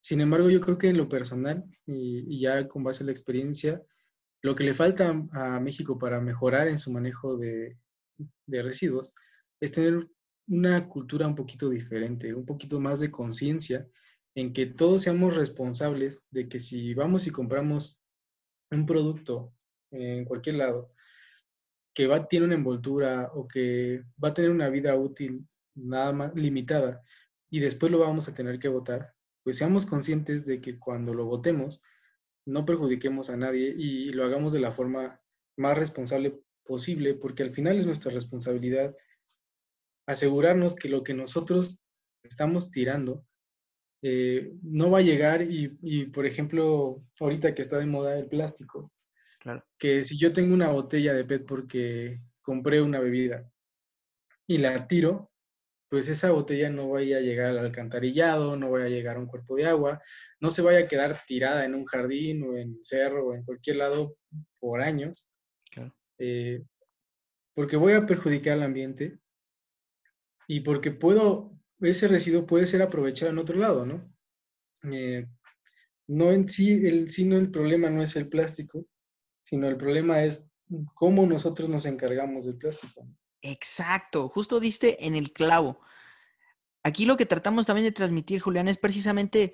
Sin 0.05 0.21
embargo, 0.21 0.51
yo 0.51 0.62
creo 0.62 0.77
que 0.77 0.89
en 0.89 0.97
lo 0.97 1.09
personal 1.09 1.65
y, 1.88 2.39
ya 2.39 2.67
con 2.67 2.83
base 2.83 3.03
a 3.03 3.07
la 3.07 3.12
experiencia, 3.12 3.81
lo 4.43 4.53
que 4.53 4.63
le 4.63 4.75
falta 4.75 5.09
a 5.31 5.59
México 5.59 5.97
para 5.97 6.21
mejorar 6.21 6.67
en 6.67 6.77
su 6.77 6.91
manejo 6.91 7.38
de, 7.38 7.79
de 8.45 8.62
residuos 8.62 9.12
es 9.59 9.71
tener 9.71 10.07
una 10.47 10.88
cultura 10.88 11.25
un 11.25 11.33
poquito 11.33 11.71
diferente, 11.71 12.35
un 12.35 12.45
poquito 12.45 12.79
más 12.79 13.00
de 13.00 13.09
conciencia 13.09 13.88
en 14.35 14.53
que 14.53 14.67
todos 14.67 15.01
seamos 15.01 15.35
responsables 15.35 16.27
de 16.29 16.47
que 16.50 16.59
si 16.59 16.93
vamos 16.93 17.25
y 17.25 17.31
compramos 17.31 18.00
un 18.69 18.85
producto 18.85 19.55
en 19.89 20.24
cualquier 20.25 20.57
lado 20.57 20.93
que 21.95 22.05
va, 22.05 22.27
tiene 22.27 22.45
una 22.45 22.53
envoltura 22.53 23.31
o 23.33 23.47
que 23.47 24.03
va 24.24 24.27
a 24.27 24.33
tener 24.35 24.51
una 24.51 24.69
vida 24.69 24.95
útil 24.95 25.47
nada 25.74 26.12
más 26.12 26.35
limitada 26.35 27.01
y 27.50 27.59
después 27.59 27.91
lo 27.91 27.97
vamos 27.97 28.27
a 28.27 28.35
tener 28.35 28.59
que 28.59 28.67
votar, 28.67 29.14
pues 29.45 29.57
seamos 29.57 29.85
conscientes 29.85 30.43
de 30.47 30.59
que 30.59 30.79
cuando 30.79 31.13
lo 31.13 31.25
votemos 31.25 31.83
no 32.47 32.65
perjudiquemos 32.65 33.29
a 33.29 33.37
nadie 33.37 33.75
y 33.77 34.09
lo 34.09 34.25
hagamos 34.25 34.53
de 34.53 34.59
la 34.59 34.71
forma 34.71 35.21
más 35.55 35.77
responsable 35.77 36.41
posible, 36.65 37.13
porque 37.13 37.43
al 37.43 37.51
final 37.51 37.77
es 37.77 37.85
nuestra 37.85 38.11
responsabilidad 38.11 38.95
asegurarnos 40.07 40.75
que 40.75 40.89
lo 40.89 41.03
que 41.03 41.13
nosotros 41.13 41.79
estamos 42.23 42.71
tirando 42.71 43.23
eh, 44.01 44.51
no 44.63 44.89
va 44.89 44.99
a 44.99 45.03
llegar 45.03 45.43
y, 45.43 46.05
por 46.07 46.25
ejemplo, 46.25 47.03
ahorita 47.19 47.53
que 47.53 47.61
está 47.61 47.77
de 47.77 47.85
moda 47.85 48.17
el 48.17 48.27
plástico, 48.27 48.91
claro. 49.39 49.63
que 49.77 50.03
si 50.03 50.17
yo 50.17 50.33
tengo 50.33 50.55
una 50.55 50.71
botella 50.71 51.13
de 51.13 51.23
PET 51.23 51.45
porque 51.45 52.15
compré 52.41 52.81
una 52.81 52.99
bebida 52.99 53.47
y 54.47 54.57
la 54.57 54.87
tiro, 54.87 55.31
pues 55.89 56.09
esa 56.09 56.31
botella 56.31 56.69
no 56.69 56.89
vaya 56.89 57.17
a 57.17 57.21
llegar 57.21 57.47
al 57.47 57.59
alcantarillado, 57.59 58.57
no 58.57 58.71
vaya 58.71 58.85
a 58.85 58.89
llegar 58.89 59.17
a 59.17 59.19
un 59.19 59.27
cuerpo 59.27 59.55
de 59.55 59.65
agua, 59.65 60.01
no 60.39 60.51
se 60.51 60.61
vaya 60.61 60.79
a 60.79 60.87
quedar 60.87 61.21
tirada 61.27 61.65
en 61.65 61.75
un 61.75 61.85
jardín 61.85 62.43
o 62.43 62.57
en 62.57 62.83
cerro 62.83 63.27
o 63.27 63.33
en 63.33 63.43
cualquier 63.43 63.77
lado 63.77 64.17
por 64.59 64.81
años, 64.81 65.25
eh, 66.17 66.63
porque 67.53 67.77
voy 67.77 67.93
a 67.93 68.05
perjudicar 68.05 68.53
al 68.53 68.63
ambiente 68.63 69.19
y 70.47 70.61
porque 70.61 70.91
puedo, 70.91 71.57
ese 71.79 72.07
residuo 72.07 72.45
puede 72.45 72.67
ser 72.67 72.81
aprovechado 72.81 73.31
en 73.31 73.37
otro 73.37 73.57
lado, 73.57 73.85
¿no? 73.85 74.13
Eh, 74.91 75.25
no 76.07 76.31
en 76.31 76.47
sí, 76.47 76.85
el, 76.87 77.09
sino 77.09 77.37
el 77.37 77.49
problema 77.49 77.89
no 77.89 78.03
es 78.03 78.15
el 78.15 78.29
plástico, 78.29 78.85
sino 79.43 79.67
el 79.67 79.77
problema 79.77 80.23
es 80.23 80.47
cómo 80.93 81.25
nosotros 81.25 81.69
nos 81.69 81.85
encargamos 81.85 82.45
del 82.45 82.57
plástico. 82.57 83.07
Exacto, 83.47 84.27
justo 84.27 84.59
diste 84.59 85.05
en 85.05 85.15
el 85.15 85.31
clavo. 85.31 85.79
Aquí 86.81 87.05
lo 87.05 87.15
que 87.15 87.27
tratamos 87.27 87.67
también 87.67 87.85
de 87.85 87.91
transmitir, 87.91 88.39
Julián, 88.41 88.67
es 88.67 88.77
precisamente, 88.77 89.53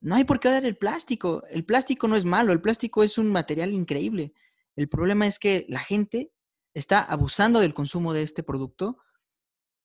no 0.00 0.16
hay 0.16 0.24
por 0.24 0.40
qué 0.40 0.48
dar 0.48 0.64
el 0.64 0.76
plástico. 0.76 1.44
El 1.48 1.64
plástico 1.64 2.08
no 2.08 2.16
es 2.16 2.24
malo, 2.24 2.52
el 2.52 2.60
plástico 2.60 3.04
es 3.04 3.18
un 3.18 3.30
material 3.30 3.72
increíble. 3.72 4.34
El 4.74 4.88
problema 4.88 5.28
es 5.28 5.38
que 5.38 5.64
la 5.68 5.78
gente 5.78 6.32
está 6.74 7.02
abusando 7.02 7.60
del 7.60 7.72
consumo 7.72 8.12
de 8.12 8.22
este 8.22 8.42
producto 8.42 8.98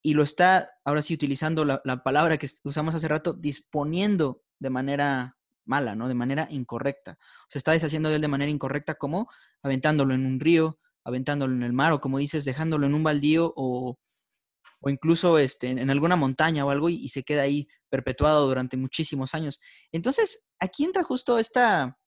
y 0.01 0.15
lo 0.15 0.23
está, 0.23 0.71
ahora 0.83 1.03
sí, 1.03 1.13
utilizando 1.13 1.65
la, 1.65 2.03
palabra 2.03 2.39
que 2.39 2.49
usamos 2.63 2.95
hace 2.95 3.07
rato, 3.07 3.33
disponiendo 3.33 4.41
de 4.57 4.71
manera 4.71 5.37
mala, 5.65 5.93
¿no? 5.93 6.07
De 6.07 6.15
manera 6.15 6.47
incorrecta. 6.49 7.19
Se 7.47 7.59
está 7.59 7.73
deshaciendo 7.73 8.09
de 8.09 8.15
él 8.15 8.21
de 8.23 8.27
manera 8.27 8.49
incorrecta, 8.49 8.95
como 8.95 9.29
aventándolo 9.61 10.15
en 10.15 10.25
un 10.25 10.39
río, 10.39 10.79
aventándolo 11.05 11.53
en 11.53 11.63
el 11.63 11.73
mar, 11.73 11.93
o 11.93 12.01
como 12.01 12.17
dices, 12.17 12.43
dejándolo 12.43 12.85
en 12.85 12.95
un 12.95 13.03
baldío 13.03 13.53
o, 13.55 13.97
o 14.81 14.89
incluso 14.89 15.39
este, 15.39 15.69
en, 15.69 15.89
alguna 15.89 16.15
montaña 16.15 16.65
o 16.65 16.71
algo 16.71 16.89
y, 16.89 17.07
se 17.09 17.23
queda 17.23 17.43
ahí 17.43 17.67
perpetuado 17.89 18.47
durante 18.47 18.75
muchísimos 18.75 19.33
años. 19.33 19.59
Entonces, 19.91 20.45
aquí 20.59 20.83
entra 20.83 21.03
justo 21.03 21.39
esta, 21.39 21.97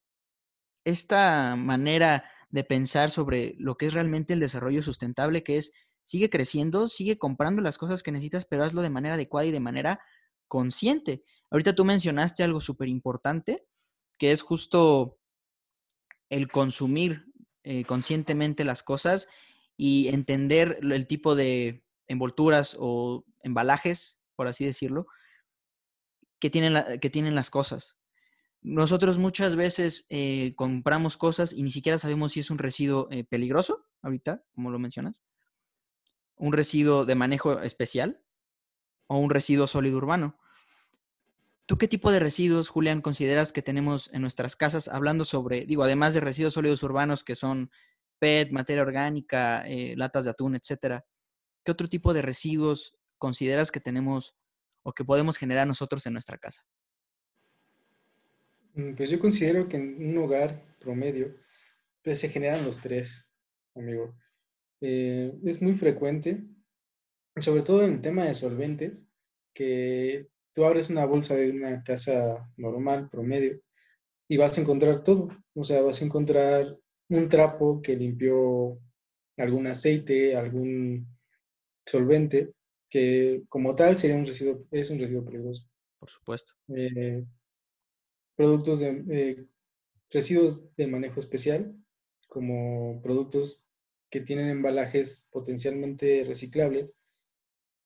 esta 0.85 1.57
manera 1.57 2.25
de 2.51 2.65
pensar 2.65 3.11
sobre 3.11 3.55
lo 3.59 3.77
que 3.77 3.87
es 3.87 3.95
realmente 3.95 4.35
el 4.35 4.41
desarrollo 4.41 4.83
sustentable, 4.83 5.43
que 5.43 5.59
es 5.59 5.73
sigue 6.05 6.31
creciendo, 6.31 6.89
sigue 6.89 7.19
comprando 7.19 7.61
las 7.61 7.77
cosas 7.77 8.03
que 8.03 8.13
necesitas, 8.13 8.47
pero 8.47 8.65
hazlo 8.65 8.81
de 8.81 8.91
manera 8.91 9.15
adecuada 9.15 9.47
y 9.47 9.51
de 9.51 9.61
manera 9.61 10.01
consciente. 10.47 11.23
Ahorita 11.51 11.75
tú 11.75 11.85
mencionaste 11.85 12.43
algo 12.43 12.61
súper 12.61 12.89
importante, 12.89 13.67
que 14.19 14.33
es 14.33 14.43
justo 14.43 15.19
el 16.31 16.49
consumir 16.49 17.27
eh, 17.71 17.85
conscientemente 17.85 18.65
las 18.65 18.83
cosas 18.83 19.29
y 19.77 20.09
entender 20.09 20.79
el 20.81 21.07
tipo 21.07 21.35
de 21.35 21.85
envolturas 22.07 22.75
o 22.81 23.27
embalajes, 23.43 24.23
por 24.37 24.47
así 24.47 24.65
decirlo, 24.65 25.07
que 26.41 26.49
tienen, 26.49 26.99
que 26.99 27.11
tienen 27.11 27.35
las 27.35 27.51
cosas. 27.51 27.99
Nosotros 28.63 29.19
muchas 29.19 29.55
veces 29.55 30.07
eh, 30.09 30.55
compramos 30.57 31.19
cosas 31.19 31.53
y 31.53 31.63
ni 31.63 31.71
siquiera 31.71 31.99
sabemos 31.99 32.33
si 32.33 32.41
es 32.41 32.51
un 32.51 32.57
residuo 32.57 33.07
eh, 33.11 33.25
peligroso, 33.25 33.85
ahorita, 34.01 34.43
como 34.55 34.71
lo 34.71 34.79
mencionas, 34.79 35.23
un 36.37 36.55
residuo 36.55 37.05
de 37.05 37.17
manejo 37.17 37.61
especial 37.61 38.25
o 39.09 39.19
un 39.19 39.29
residuo 39.29 39.67
sólido 39.67 39.99
urbano. 39.99 40.39
¿Tú 41.69 41.77
qué 41.77 41.87
tipo 41.87 42.11
de 42.11 42.19
residuos, 42.19 42.71
Julián, 42.71 43.03
consideras 43.03 43.53
que 43.53 43.61
tenemos 43.61 44.09
en 44.15 44.23
nuestras 44.23 44.57
casas? 44.57 44.89
Hablando 44.89 45.27
sobre, 45.27 45.67
digo, 45.67 45.83
además 45.83 46.15
de 46.15 46.21
residuos 46.21 46.55
sólidos 46.55 46.83
urbanos 46.83 47.25
que 47.25 47.35
son 47.35 47.71
PET, 48.19 48.53
materia 48.53 48.81
orgánica, 48.81 49.69
eh, 49.69 49.95
latas 49.95 50.25
de 50.25 50.31
atún, 50.31 50.55
etcétera. 50.55 51.05
¿Qué 51.63 51.71
otro 51.71 51.87
tipo 51.87 52.15
de 52.15 52.23
residuos 52.23 52.97
consideras 53.19 53.71
que 53.71 53.81
tenemos 53.81 54.35
o 54.83 54.95
que 54.95 55.05
podemos 55.05 55.37
generar 55.37 55.67
nosotros 55.67 56.07
en 56.07 56.15
nuestra 56.15 56.39
casa? 56.39 56.65
Mm, 58.73 58.95
pues 58.95 59.11
yo 59.11 59.21
considero 59.21 59.69
que 59.69 59.77
en 59.77 60.09
un 60.09 60.25
hogar 60.25 60.65
promedio 60.79 61.37
pues 62.03 62.19
se 62.19 62.31
generan 62.31 62.65
los 62.65 62.79
tres, 62.79 63.31
amigo. 63.75 64.17
Eh, 64.81 65.39
es 65.45 65.61
muy 65.61 65.75
frecuente, 65.75 66.43
sobre 67.37 67.61
todo 67.61 67.85
en 67.85 67.93
el 67.93 68.01
tema 68.01 68.25
de 68.25 68.35
solventes, 68.35 69.07
que 69.53 70.31
tú 70.53 70.65
abres 70.65 70.91
una 70.91 71.05
bolsa 71.07 71.35
de 71.37 71.51
una 71.51 71.83
casa 71.83 72.49
normal, 72.57 73.09
promedio, 73.11 73.61
y 74.29 74.37
vas 74.37 74.57
a 74.59 74.61
encontrar 74.61 75.03
todo. 75.03 75.29
O 75.55 75.65
sea, 75.65 75.83
vas 75.83 76.03
a 76.03 76.05
encontrar 76.05 76.77
un 77.09 77.29
trapo 77.29 77.81
que 77.83 77.97
limpió 77.97 78.79
algún 79.37 79.67
aceite, 79.67 80.37
algún 80.37 81.07
solvente, 81.87 82.53
que 82.91 83.43
como 83.49 83.75
tal 83.75 83.97
sería 83.97 84.17
un 84.17 84.27
residuo, 84.27 84.67
es 84.71 84.91
un 84.91 84.99
residuo 84.99 85.25
peligroso. 85.25 85.67
Por 85.99 86.11
supuesto. 86.11 86.55
Eh, 86.75 87.25
productos 88.37 88.81
de 88.81 89.05
eh, 89.11 89.47
residuos 90.11 90.75
de 90.77 90.87
manejo 90.87 91.21
especial, 91.21 91.75
como 92.29 93.01
productos 93.03 93.67
que 94.11 94.21
tienen 94.21 94.49
embalajes 94.49 95.27
potencialmente 95.31 96.25
reciclables, 96.25 96.97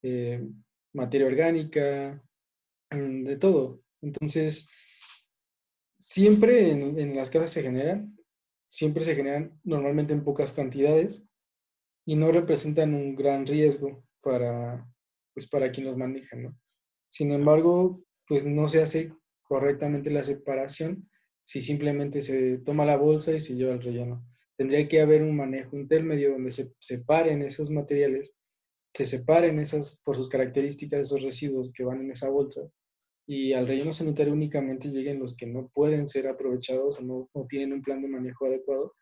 eh, 0.03 0.47
materia 0.93 1.27
orgánica, 1.27 2.23
de 2.95 3.37
todo. 3.37 3.83
Entonces, 4.01 4.69
siempre 5.99 6.71
en, 6.71 7.17
las 7.17 7.31
casas 7.31 7.53
se 7.53 7.63
generan, 7.63 8.17
siempre 8.69 9.03
se 9.03 9.15
generan 9.15 9.61
normalmente 9.65 10.13
en 10.13 10.25
pocas 10.25 10.53
cantidades 10.53 11.25
y 12.05 12.17
no 12.17 12.33
representan 12.33 12.95
un 12.95 13.15
gran 13.15 13.47
riesgo 13.47 14.05
para, 14.21 14.87
pues, 15.35 15.49
para 15.49 15.71
quien 15.71 15.87
los 15.87 15.97
maneja, 15.97 16.37
¿no? 16.37 16.59
Sin 17.09 17.33
embargo, 17.33 18.05
pues 18.27 18.45
no 18.45 18.69
se 18.69 18.83
hace 18.83 19.13
correctamente 19.43 20.11
la 20.11 20.25
separación 20.25 21.09
si 21.45 21.61
simplemente 21.61 22.23
se 22.23 22.59
toma 22.59 22.87
la 22.87 22.97
bolsa 22.97 23.33
y 23.33 23.41
se 23.41 23.55
lleva 23.55 23.75
el 23.75 23.83
relleno 23.83 24.25
tendría 24.57 24.87
que 24.87 25.01
haber 25.01 25.23
un 25.23 25.37
manejo 25.37 25.77
intermedio 25.77 26.33
donde 26.33 26.53
se 26.53 26.73
separen 26.79 27.43
esos 27.43 27.69
materiales, 27.69 28.33
se 28.95 29.05
separen 29.05 29.59
esas, 29.59 30.01
por 30.05 30.17
sus 30.17 30.29
características, 30.29 31.01
esos 31.01 31.23
residuos 31.23 31.73
que 31.73 31.85
van 31.85 32.01
en 32.01 32.13
esa 32.13 32.29
bolsa 32.29 32.63
y 33.33 33.55
al 33.55 33.67
relleno 33.67 33.95
sanitario 33.95 34.35
únicamente 34.35 34.89
lleguen 34.89 35.19
los 35.19 35.35
que 35.35 35.47
no 35.47 35.69
pueden 35.73 36.07
ser 36.07 36.29
aprovechados 36.29 36.99
o 36.99 37.03
no, 37.03 37.31
tienen 37.49 37.73
un 37.73 37.81
plan 37.81 38.03
de 38.03 38.09
manejo 38.09 38.45
adecuado 38.45 38.95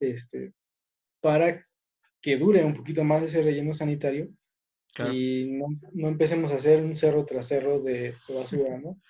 este, 0.00 0.52
para 1.22 1.66
que 2.20 2.36
dure 2.36 2.62
un 2.62 2.74
poquito 2.74 3.04
más 3.04 3.22
ese 3.22 3.42
relleno 3.42 3.72
sanitario 3.72 4.28
y 5.12 5.46
no, 5.52 5.68
no, 5.92 6.08
empecemos 6.08 6.52
a 6.52 6.56
hacer 6.56 6.82
un 6.84 6.94
cerro 6.94 7.24
tras 7.24 7.46
cerro 7.46 7.80
de, 7.80 8.12
de 8.28 8.34
basura, 8.34 8.76
¿no? 8.78 9.00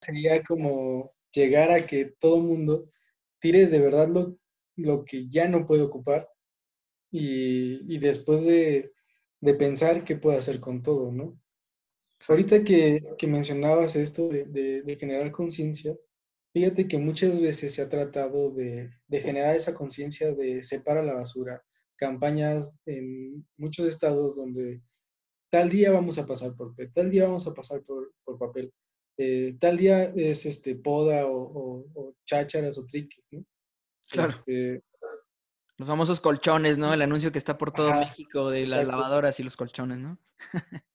Sería 0.00 0.42
como 0.42 1.14
llegar 1.32 1.70
a 1.70 1.86
que 1.86 2.12
todo 2.18 2.36
el 2.36 2.42
mundo 2.42 2.90
tire 3.40 3.66
de 3.66 3.78
verdad 3.78 4.08
lo, 4.08 4.36
lo 4.76 5.04
que 5.04 5.28
ya 5.28 5.48
no 5.48 5.66
puede 5.66 5.82
ocupar 5.82 6.28
y, 7.10 7.98
después 7.98 8.44
de, 8.44 8.92
pensar 9.58 10.04
qué 10.04 10.16
puede 10.16 10.38
hacer 10.38 10.60
con 10.60 10.82
todo, 10.82 11.12
¿no? 11.12 11.38
Ahorita 12.28 12.62
que, 12.62 13.02
mencionabas 13.26 13.96
esto 13.96 14.28
de, 14.28 14.96
generar 14.98 15.32
conciencia, 15.32 15.96
fíjate 16.52 16.86
que 16.86 16.98
muchas 16.98 17.40
veces 17.40 17.74
se 17.74 17.82
ha 17.82 17.88
tratado 17.88 18.50
de, 18.50 18.90
generar 19.10 19.56
esa 19.56 19.74
conciencia 19.74 20.32
de 20.32 20.62
separar 20.62 21.04
la 21.04 21.14
basura, 21.14 21.62
campañas 21.96 22.80
en 22.86 23.46
muchos 23.56 23.86
estados 23.86 24.36
donde 24.36 24.82
tal 25.50 25.68
día 25.68 25.92
vamos 25.92 26.18
a 26.18 26.26
pasar 26.26 26.56
por 26.56 26.74
tal 26.94 27.10
día 27.10 27.26
vamos 27.26 27.46
a 27.46 27.54
pasar 27.54 27.82
por, 27.82 28.12
por 28.24 28.38
papel, 28.38 28.72
eh, 29.18 29.56
tal 29.60 29.76
día 29.76 30.04
es 30.16 30.46
este, 30.46 30.74
poda 30.74 31.26
o, 31.26 32.14
chácharas 32.24 32.78
o 32.78 32.86
triques, 32.86 33.28
¿no? 33.32 33.44
Claro. 34.10 34.30
Este 34.30 34.82
los 35.78 35.88
famosos 35.88 36.20
colchones, 36.20 36.78
¿no? 36.78 36.92
El 36.94 37.02
anuncio 37.02 37.32
que 37.32 37.38
está 37.38 37.58
por 37.58 37.72
todo 37.72 37.92
México 37.92 38.50
de 38.50 38.66
las 38.66 38.86
lavadoras 38.86 39.40
y 39.40 39.42
los 39.42 39.56
colchones, 39.56 39.98
¿no? 39.98 40.18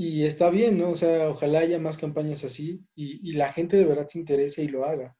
y 0.00 0.24
está 0.24 0.48
bien, 0.48 0.78
¿no? 0.78 0.90
O 0.90 0.94
sea, 0.94 1.28
ojalá 1.28 1.58
haya 1.58 1.80
más 1.80 1.98
campañas 1.98 2.44
así 2.44 2.80
y, 2.94 3.28
y, 3.28 3.32
la 3.32 3.52
gente 3.52 3.76
de 3.76 3.84
verdad 3.84 4.06
se 4.06 4.20
interese 4.20 4.62
y 4.62 4.68
lo 4.68 4.84
haga. 4.84 5.16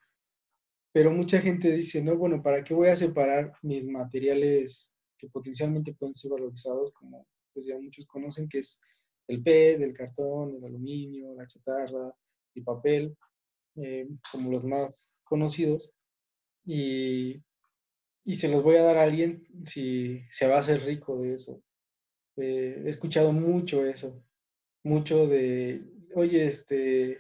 Pero 0.93 1.11
mucha 1.11 1.41
gente 1.41 1.73
dice, 1.73 2.01
no, 2.01 2.17
bueno, 2.17 2.41
¿para 2.41 2.63
qué 2.63 2.75
voy 2.75 2.87
a 2.87 2.95
separar 2.95 3.55
mis 3.63 3.89
materiales 3.89 4.95
que 5.19 5.29
potencialmente 5.31 5.95
pueden 5.95 6.15
ser 6.15 6.31
valorizados, 6.31 6.93
como 6.93 7.27
pues 7.53 7.67
ya 7.67 7.77
muchos 7.77 8.07
conocen, 8.07 8.49
que 8.49 8.61
es 8.61 8.81
el 9.27 9.43
PET, 9.43 9.81
el 9.83 9.95
cartón, 9.95 10.55
el 10.55 10.65
aluminio, 10.65 11.35
la 11.35 11.45
chatarra, 11.45 12.15
el 12.55 12.63
papel, 12.63 13.17
eh, 13.75 14.09
como 14.31 14.53
los 14.53 14.65
más 14.65 15.19
conocidos, 15.25 15.93
y, 16.65 17.43
y, 18.25 18.35
se 18.37 18.49
los 18.49 18.63
voy 18.63 18.77
a 18.77 18.85
dar 18.85 18.99
a 18.99 19.03
alguien 19.03 19.45
si 19.65 20.21
se 20.31 20.47
va 20.47 20.55
a 20.55 20.61
hacer 20.61 20.83
rico 20.83 21.21
de 21.21 21.35
eso. 21.35 21.61
Eh, 22.37 22.81
he 22.85 22.89
escuchado 22.89 23.33
mucho 23.33 23.85
eso, 23.85 24.23
mucho 24.83 25.27
de, 25.27 25.83
oye, 26.15 26.47
este, 26.47 27.19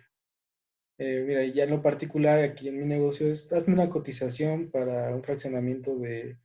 eh, 0.99 1.25
mira, 1.27 1.45
ya 1.47 1.65
en 1.65 1.71
lo 1.71 1.83
particular 1.83 2.41
aquí 2.41 2.69
en 2.69 2.79
mi 2.79 2.87
negocio 2.87 3.31
es, 3.31 3.53
hazme 3.53 3.75
una 3.75 3.89
cotización 3.89 4.71
para 4.71 5.15
un 5.15 5.23
fraccionamiento 5.23 5.97
de, 5.97 6.39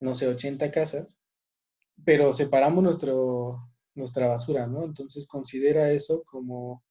no 0.00 0.14
sé, 0.14 0.28
80 0.28 0.70
casas, 0.70 1.18
pero 2.04 2.32
separamos 2.32 2.82
nuestro, 2.82 3.70
nuestra 3.94 4.26
basura, 4.26 4.66
¿no? 4.66 4.84
Entonces 4.84 5.26
considera 5.26 5.92
eso 5.92 6.24
como, 6.24 6.84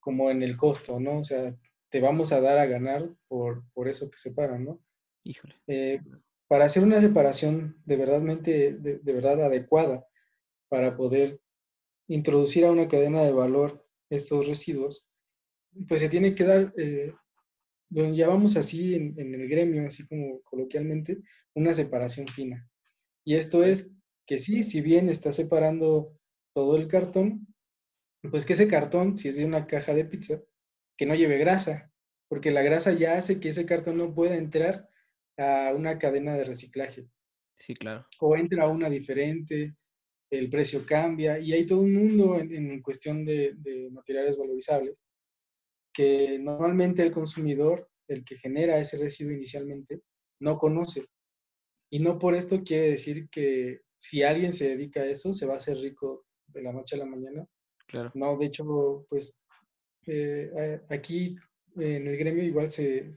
como 0.00 0.30
en 0.30 0.42
el 0.42 0.56
costo, 0.56 1.00
¿no? 1.00 1.18
O 1.18 1.24
sea, 1.24 1.56
te 1.88 2.00
vamos 2.00 2.32
a 2.32 2.40
dar 2.40 2.58
a 2.58 2.66
ganar 2.66 3.08
por, 3.28 3.64
por 3.72 3.88
eso 3.88 4.10
que 4.10 4.18
separan, 4.18 4.64
¿no? 4.64 4.80
Híjole. 5.24 5.54
Eh, 5.66 6.00
para 6.48 6.66
hacer 6.66 6.84
una 6.84 7.00
separación 7.00 7.80
de, 7.84 7.96
verdadmente, 7.96 8.74
de, 8.74 9.12
verdad 9.12 9.42
adecuada, 9.42 10.06
para 10.68 10.96
poder 10.96 11.40
introducir 12.08 12.64
a 12.64 12.72
una 12.72 12.88
cadena 12.88 13.24
de 13.24 13.32
valor 13.32 13.84
estos 14.10 14.46
residuos, 14.46 15.06
pues 15.88 16.00
se 16.00 16.08
tiene 16.08 16.34
que 16.34 16.44
dar, 16.44 16.72
eh, 16.76 17.12
lo 17.90 18.10
llamamos 18.10 18.56
así 18.56 18.94
en, 18.94 19.18
en, 19.18 19.34
el 19.34 19.48
gremio, 19.48 19.86
así 19.86 20.06
como 20.06 20.40
coloquialmente, 20.42 21.22
una 21.54 21.72
separación 21.72 22.26
fina. 22.28 22.68
Y 23.24 23.36
esto 23.36 23.64
es 23.64 23.94
que 24.26 24.38
sí, 24.38 24.64
si 24.64 24.80
bien 24.80 25.08
está 25.08 25.32
separando 25.32 26.16
todo 26.54 26.76
el 26.76 26.88
cartón, 26.88 27.46
pues 28.30 28.46
que 28.46 28.54
ese 28.54 28.68
cartón, 28.68 29.16
si 29.16 29.28
es 29.28 29.36
de 29.36 29.44
una 29.44 29.66
caja 29.66 29.94
de 29.94 30.04
pizza, 30.04 30.40
que 30.96 31.06
no 31.06 31.14
lleve 31.14 31.38
grasa, 31.38 31.90
porque 32.28 32.50
la 32.50 32.62
grasa 32.62 32.92
ya 32.92 33.18
hace 33.18 33.40
que 33.40 33.50
ese 33.50 33.66
cartón 33.66 33.98
no 33.98 34.14
pueda 34.14 34.36
entrar 34.36 34.88
a 35.36 35.72
una 35.74 35.98
cadena 35.98 36.34
de 36.34 36.44
reciclaje. 36.44 37.08
Sí, 37.58 37.74
claro. 37.74 38.06
O 38.20 38.36
entra 38.36 38.64
a 38.64 38.68
una 38.68 38.88
diferente, 38.88 39.76
el 40.30 40.48
precio 40.50 40.84
cambia 40.86 41.38
y 41.38 41.52
hay 41.52 41.66
todo 41.66 41.80
un 41.80 41.94
mundo 41.94 42.38
en, 42.38 42.82
cuestión 42.82 43.24
de, 43.24 43.54
de, 43.56 43.90
materiales 43.90 44.36
valorizables 44.36 45.04
que 45.92 46.38
normalmente 46.40 47.02
el 47.02 47.12
consumidor, 47.12 47.88
el 48.08 48.24
que 48.24 48.36
genera 48.36 48.78
ese 48.78 48.98
residuo 48.98 49.32
inicialmente, 49.32 50.02
no 50.40 50.58
conoce. 50.58 51.06
Y 51.90 52.00
no 52.00 52.18
por 52.18 52.34
esto 52.34 52.62
quiere 52.64 52.90
decir 52.90 53.28
que 53.30 53.82
si 53.96 54.22
alguien 54.22 54.52
se 54.52 54.70
dedica 54.70 55.00
a 55.00 55.06
eso, 55.06 55.32
se 55.32 55.46
va 55.46 55.54
a 55.54 55.56
hacer 55.56 55.78
rico 55.78 56.26
de 56.48 56.62
la 56.62 56.72
noche 56.72 56.96
a 56.96 56.98
la 56.98 57.06
mañana. 57.06 57.46
Claro. 57.86 58.10
No, 58.14 58.36
de 58.36 58.46
hecho, 58.46 59.06
pues 59.08 59.44
eh, 60.06 60.80
aquí 60.90 61.36
en 61.76 62.06
el 62.06 62.16
gremio 62.16 62.42
igual 62.42 62.68
se, 62.68 63.12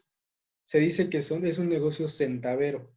se 0.64 0.80
dice 0.80 1.10
que 1.10 1.22
son, 1.22 1.46
es 1.46 1.58
un 1.58 1.70
negocio 1.70 2.08
centavero, 2.08 2.92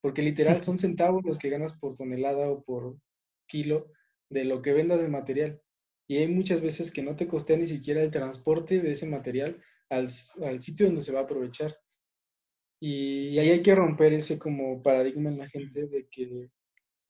porque 0.00 0.22
literal 0.22 0.62
son 0.62 0.78
centavos 0.78 1.24
los 1.24 1.38
que 1.38 1.50
ganas 1.50 1.78
por 1.78 1.94
tonelada 1.94 2.50
o 2.50 2.62
por 2.62 2.96
kilo 3.46 3.92
de 4.30 4.44
lo 4.44 4.62
que 4.62 4.72
vendas 4.72 5.02
de 5.02 5.08
material. 5.08 5.60
Y 6.06 6.18
hay 6.18 6.28
muchas 6.28 6.60
veces 6.60 6.90
que 6.90 7.02
no 7.02 7.16
te 7.16 7.26
costea 7.26 7.56
ni 7.56 7.66
siquiera 7.66 8.02
el 8.02 8.10
transporte 8.10 8.80
de 8.80 8.90
ese 8.90 9.06
material 9.06 9.62
al, 9.88 10.08
al 10.42 10.60
sitio 10.60 10.86
donde 10.86 11.00
se 11.00 11.12
va 11.12 11.20
a 11.20 11.22
aprovechar. 11.24 11.76
Y 12.80 13.38
ahí 13.38 13.50
hay 13.50 13.62
que 13.62 13.74
romper 13.74 14.12
ese 14.12 14.38
como 14.38 14.82
paradigma 14.82 15.30
en 15.30 15.38
la 15.38 15.48
gente 15.48 15.86
de 15.86 16.06
que 16.10 16.50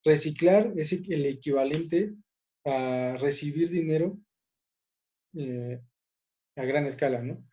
reciclar 0.05 0.73
es 0.77 0.93
el 0.93 1.27
equivalente 1.27 2.15
a 2.65 3.17
recibir 3.19 3.71
dinero 3.71 4.19
eh, 5.37 5.81
a 6.57 6.65
gran 6.65 6.87
escala, 6.87 7.23
¿no? 7.23 7.45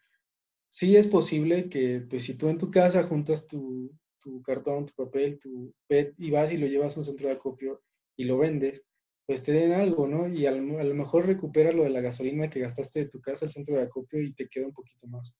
Sí 0.70 0.96
es 0.96 1.08
posible 1.08 1.70
que, 1.70 2.06
pues, 2.10 2.24
si 2.24 2.38
tú 2.38 2.48
en 2.50 2.58
tu 2.58 2.72
casa 2.72 3.04
juntas 3.04 3.48
tu, 3.48 3.92
tu 4.20 4.42
cartón, 4.42 4.86
tu 4.86 4.94
papel, 4.94 5.40
tu 5.40 5.74
PET 5.88 6.14
y 6.18 6.32
vas 6.32 6.52
y 6.52 6.58
lo 6.58 6.68
llevas 6.68 6.96
a 6.96 7.02
un 7.02 7.06
centro 7.06 7.28
de 7.28 7.34
acopio 7.34 7.82
y 8.18 8.26
lo 8.26 8.38
vendes, 8.38 8.88
pues 9.26 9.44
te 9.44 9.52
den 9.54 9.72
algo, 9.72 10.08
¿no? 10.08 10.28
Y 10.28 10.46
a 10.46 10.52
lo, 10.52 10.80
a 10.80 10.84
lo 10.84 10.94
mejor 10.94 11.26
recuperas 11.26 11.74
lo 11.74 11.84
de 11.84 11.90
la 11.90 12.02
gasolina 12.02 12.50
que 12.50 12.60
gastaste 12.60 13.02
de 13.02 13.10
tu 13.10 13.22
casa 13.22 13.46
al 13.46 13.52
centro 13.52 13.76
de 13.76 13.84
acopio 13.84 14.22
y 14.22 14.34
te 14.34 14.48
queda 14.48 14.68
un 14.68 14.74
poquito 14.74 15.08
más. 15.08 15.40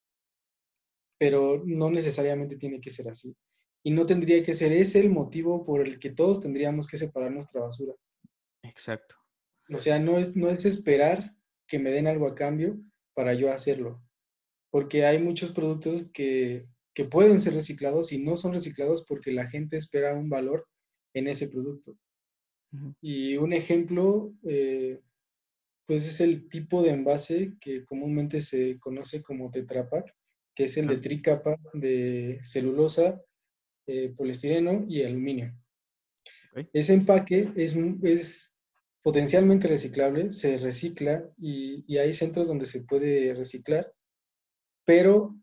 Pero 1.18 1.62
no 1.66 1.92
necesariamente 1.92 2.58
tiene 2.58 2.80
que 2.80 2.90
ser 2.90 3.10
así 3.10 3.36
y 3.84 3.92
no 3.92 4.06
tendría 4.06 4.44
que 4.44 4.54
ser 4.54 4.72
ese 4.72 5.00
el 5.00 5.10
motivo 5.10 5.66
por 5.66 5.82
el 5.82 6.00
que 6.00 6.12
todos 6.12 6.40
tendríamos 6.40 6.88
que 6.88 6.98
separar 6.98 7.32
nuestra 7.32 7.62
basura. 7.62 7.94
Exacto. 8.64 9.16
O 9.70 9.80
sea, 9.80 10.00
no 10.00 10.18
es, 10.20 10.36
no 10.36 10.50
es 10.50 10.66
esperar 10.66 11.36
que 11.68 11.80
me 11.80 11.92
den 11.92 12.08
algo 12.08 12.28
a 12.28 12.36
cambio 12.36 12.80
para 13.14 13.34
yo 13.34 13.52
hacerlo, 13.52 14.04
porque 14.70 15.06
hay 15.06 15.20
muchos 15.20 15.52
productos 15.52 16.06
que, 16.14 16.68
que 16.94 17.06
pueden 17.06 17.40
ser 17.40 17.54
reciclados 17.54 18.12
y 18.12 18.20
no 18.20 18.36
son 18.36 18.54
reciclados 18.54 19.06
porque 19.06 19.32
la 19.32 19.48
gente 19.48 19.78
espera 19.78 20.14
un 20.14 20.30
valor 20.30 20.68
en 21.14 21.28
ese 21.28 21.48
producto. 21.48 21.98
Y 23.02 23.36
un 23.38 23.54
ejemplo, 23.54 24.34
eh, 24.44 25.00
pues 25.86 26.06
es 26.08 26.22
el 26.22 26.48
tipo 26.48 26.82
de 26.82 26.92
envase 26.92 27.54
que 27.60 27.86
comúnmente 27.86 28.40
se 28.40 28.80
conoce 28.80 29.22
como 29.22 29.52
Tetra 29.52 29.90
que 30.56 30.66
es 30.66 30.78
el 30.78 30.88
de 30.88 30.98
tricapa 30.98 31.58
de 31.74 32.40
celulosa, 32.44 33.22
eh, 33.88 34.14
poliestireno 34.16 34.86
y 34.88 35.04
aluminio. 35.04 35.54
Ese 36.74 36.94
empaque 36.94 37.52
es, 37.56 37.76
es, 38.04 38.58
potencialmente 39.02 39.68
reciclable, 39.68 40.30
se 40.32 40.58
recicla 40.58 41.28
y, 41.38 41.84
y, 41.88 41.98
hay 41.98 42.14
centros 42.14 42.48
donde 42.48 42.68
se 42.68 42.84
puede 42.84 43.34
reciclar, 43.34 43.92
pero 44.86 45.36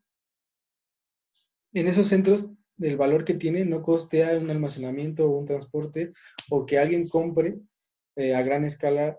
en 1.73 1.88
esos 1.88 2.07
centros 2.07 2.58
el 2.81 2.97
valor 2.97 3.25
que 3.25 3.35
tiene 3.35 3.64
no 3.64 3.83
costea 3.83 4.38
un 4.38 4.51
almacenamiento 4.51 5.29
o 5.29 5.38
un 5.38 5.47
transporte 5.47 6.12
o 6.51 6.67
que 6.67 6.79
alguien 6.79 7.09
compre 7.09 7.59
eh, 8.17 8.35
a 8.35 8.43
gran 8.43 8.64
escala 8.64 9.19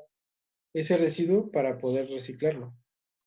ese 0.74 0.98
residuo 0.98 1.52
para 1.52 1.78
poder 1.78 2.10
reciclarlo. 2.10 2.74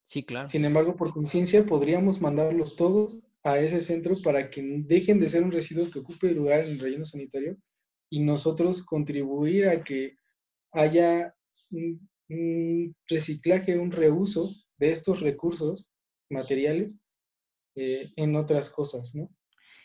Sí, 0.06 0.24
claro. 0.24 0.48
Sin 0.48 0.64
embargo, 0.64 0.96
por 0.96 1.12
conciencia 1.12 1.64
podríamos 1.64 2.20
mandarlos 2.20 2.76
todos 2.76 3.18
a 3.42 3.58
ese 3.58 3.80
centro 3.80 4.16
para 4.22 4.50
que 4.50 4.62
dejen 4.86 5.18
de 5.20 5.28
ser 5.28 5.42
un 5.42 5.52
residuo 5.52 5.90
que 5.90 6.00
ocupe 6.00 6.30
lugar 6.30 6.60
en 6.60 6.72
el 6.72 6.78
relleno 6.78 7.04
sanitario 7.04 7.56
y 8.10 8.20
nosotros 8.20 8.82
contribuir 8.84 9.68
a 9.68 9.82
que 9.82 10.16
haya 10.72 11.34
un, 11.70 12.94
reciclaje, 13.08 13.78
un 13.78 13.90
reuso 13.90 14.54
de 14.78 14.90
estos 14.90 15.20
recursos 15.20 15.90
materiales 16.30 16.98
eh, 17.74 18.10
en 18.16 18.36
otras 18.36 18.70
cosas, 18.70 19.14
¿no? 19.14 19.30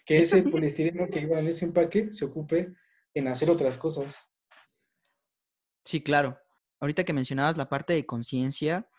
Que 0.08 0.20
ese 0.20 0.42
poliestireno 0.42 1.08
que 1.10 1.20
iba 1.20 1.38
en 1.38 1.48
ese 1.48 1.66
empaque 1.66 2.12
se 2.12 2.26
ocupe 2.26 2.74
en 3.14 3.28
hacer 3.28 3.50
otras 3.50 3.78
cosas. 3.78 4.32
Sí, 5.86 6.02
claro. 6.02 6.40
Ahorita 6.80 7.04
que 7.04 7.14
mencionabas 7.14 7.58
la 7.58 7.70
parte 7.70 7.94
de 7.94 8.06
conciencia, 8.06 8.90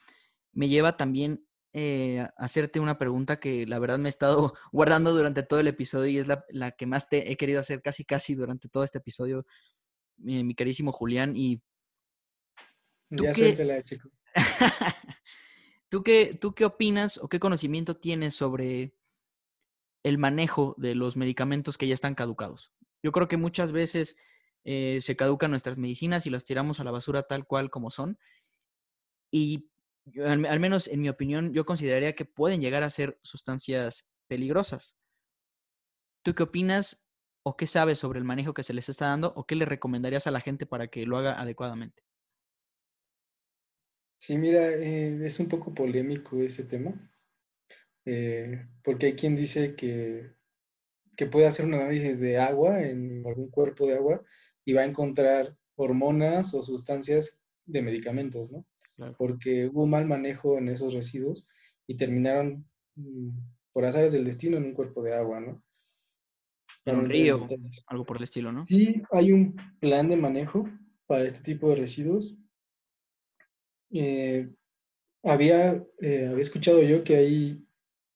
me 0.52 0.68
lleva 0.68 0.96
también 0.96 1.48
eh, 1.72 2.26
hacerte 2.36 2.78
una 2.80 2.98
pregunta 2.98 3.40
que 3.40 3.66
la 3.66 3.78
verdad 3.78 3.98
me 3.98 4.08
he 4.08 4.10
estado 4.10 4.52
guardando 4.72 5.14
durante 5.14 5.42
todo 5.42 5.60
el 5.60 5.68
episodio 5.68 6.08
y 6.10 6.18
es 6.18 6.26
la, 6.26 6.44
la 6.50 6.72
que 6.72 6.86
más 6.86 7.08
te 7.08 7.32
he 7.32 7.36
querido 7.36 7.60
hacer 7.60 7.82
casi 7.82 8.04
casi 8.04 8.34
durante 8.34 8.68
todo 8.68 8.84
este 8.84 8.98
episodio, 8.98 9.46
mi, 10.18 10.44
mi 10.44 10.54
carísimo 10.54 10.92
Julián. 10.92 11.34
Y 11.34 11.62
¿tú 13.16 13.24
ya 13.24 13.32
qué... 13.32 13.82
chico. 13.82 14.10
¿Tú 15.88 16.02
qué, 16.02 16.36
¿Tú 16.38 16.54
qué 16.54 16.66
opinas 16.66 17.16
o 17.16 17.28
qué 17.28 17.40
conocimiento 17.40 17.96
tienes 17.96 18.34
sobre 18.34 18.94
el 20.08 20.18
manejo 20.18 20.74
de 20.78 20.94
los 20.94 21.16
medicamentos 21.16 21.76
que 21.78 21.86
ya 21.86 21.94
están 21.94 22.14
caducados? 22.14 22.72
Yo 23.02 23.12
creo 23.12 23.28
que 23.28 23.36
muchas 23.36 23.72
veces 23.72 24.16
eh, 24.64 24.98
se 25.00 25.16
caducan 25.16 25.50
nuestras 25.50 25.78
medicinas 25.78 26.26
y 26.26 26.30
las 26.30 26.44
tiramos 26.44 26.80
a 26.80 26.84
la 26.84 26.90
basura 26.90 27.22
tal 27.22 27.46
cual 27.46 27.70
como 27.70 27.90
son. 27.90 28.18
Y 29.30 29.70
al, 30.24 30.60
menos 30.60 30.88
en 30.88 31.00
mi 31.00 31.08
opinión, 31.08 31.52
yo 31.52 31.64
consideraría 31.64 32.14
que 32.14 32.24
pueden 32.24 32.60
llegar 32.60 32.82
a 32.82 32.90
ser 32.90 33.18
sustancias 33.22 34.06
peligrosas. 34.26 34.96
¿Tú 36.22 36.34
qué 36.34 36.42
opinas 36.42 37.06
o 37.42 37.56
qué 37.56 37.66
sabes 37.66 37.98
sobre 37.98 38.18
el 38.18 38.24
manejo 38.24 38.54
que 38.54 38.62
se 38.62 38.74
les 38.74 38.88
está 38.88 39.06
dando 39.06 39.32
o 39.36 39.46
qué 39.46 39.54
le 39.54 39.64
recomendarías 39.64 40.26
a 40.26 40.30
la 40.30 40.40
gente 40.40 40.66
para 40.66 40.88
que 40.88 41.06
lo 41.06 41.16
haga 41.16 41.40
adecuadamente? 41.40 42.02
Sí, 44.18 44.36
mira, 44.36 44.68
eh, 44.68 45.24
es 45.24 45.38
un 45.38 45.48
poco 45.48 45.72
polémico 45.72 46.42
ese 46.42 46.64
tema, 46.64 46.92
eh, 48.10 48.66
porque 48.82 49.04
hay 49.04 49.12
quien 49.12 49.36
dice 49.36 49.76
que, 49.76 50.32
que 51.14 51.26
puede 51.26 51.46
hacer 51.46 51.66
un 51.66 51.74
análisis 51.74 52.18
de 52.20 52.38
agua 52.38 52.80
en 52.82 53.22
algún 53.26 53.50
cuerpo 53.50 53.86
de 53.86 53.96
agua 53.96 54.24
y 54.64 54.72
va 54.72 54.80
a 54.80 54.86
encontrar 54.86 55.54
hormonas 55.76 56.54
o 56.54 56.62
sustancias 56.62 57.42
de 57.66 57.82
medicamentos, 57.82 58.50
¿no? 58.50 58.64
Claro. 58.96 59.14
Porque 59.18 59.66
hubo 59.66 59.86
mal 59.86 60.06
manejo 60.06 60.56
en 60.56 60.70
esos 60.70 60.94
residuos 60.94 61.46
y 61.86 61.98
terminaron 61.98 62.66
mm, 62.94 63.28
por 63.72 63.84
azares 63.84 64.12
del 64.12 64.24
destino 64.24 64.56
en 64.56 64.64
un 64.64 64.72
cuerpo 64.72 65.02
de 65.02 65.14
agua, 65.14 65.40
¿no? 65.40 65.62
En 66.86 66.96
un 66.96 67.10
río, 67.10 67.46
algo 67.88 68.06
por 68.06 68.16
el 68.16 68.22
estilo, 68.22 68.52
¿no? 68.52 68.64
Sí, 68.66 69.02
hay 69.12 69.32
un 69.32 69.54
plan 69.80 70.08
de 70.08 70.16
manejo 70.16 70.66
para 71.06 71.26
este 71.26 71.42
tipo 71.42 71.68
de 71.68 71.76
residuos. 71.76 72.38
Eh, 73.90 74.48
había, 75.22 75.84
eh, 76.00 76.28
había 76.30 76.42
escuchado 76.42 76.82
yo 76.82 77.04
que 77.04 77.16
hay 77.16 77.67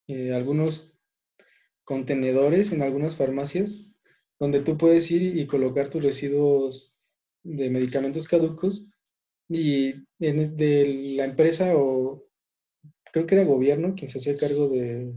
eh, 0.09 0.33
algunos 0.33 0.99
contenedores 1.85 2.73
en 2.73 2.83
algunas 2.83 3.17
farmacias 3.17 3.87
donde 4.39 4.61
tú 4.61 4.77
puedes 4.77 5.11
ir 5.11 5.37
y 5.37 5.47
colocar 5.47 5.89
tus 5.89 6.03
residuos 6.03 6.97
de 7.45 7.71
medicamentos 7.71 8.27
caducos 8.29 8.89
y 9.49 9.95
en- 10.19 10.57
de 10.57 11.15
la 11.17 11.25
empresa 11.25 11.77
o 11.77 12.29
creo 13.13 13.27
que 13.27 13.35
era 13.35 13.45
gobierno 13.45 13.95
quien 13.95 14.09
se 14.09 14.19
hacía 14.19 14.37
cargo 14.37 14.69
de, 14.69 15.13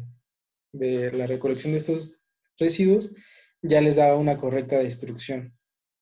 de 0.74 1.12
la 1.14 1.26
recolección 1.28 1.72
de 1.74 1.78
estos 1.78 2.20
residuos, 2.58 3.16
ya 3.62 3.82
les 3.82 3.96
daba 3.96 4.18
una 4.18 4.38
correcta 4.38 4.80
destrucción. 4.80 5.58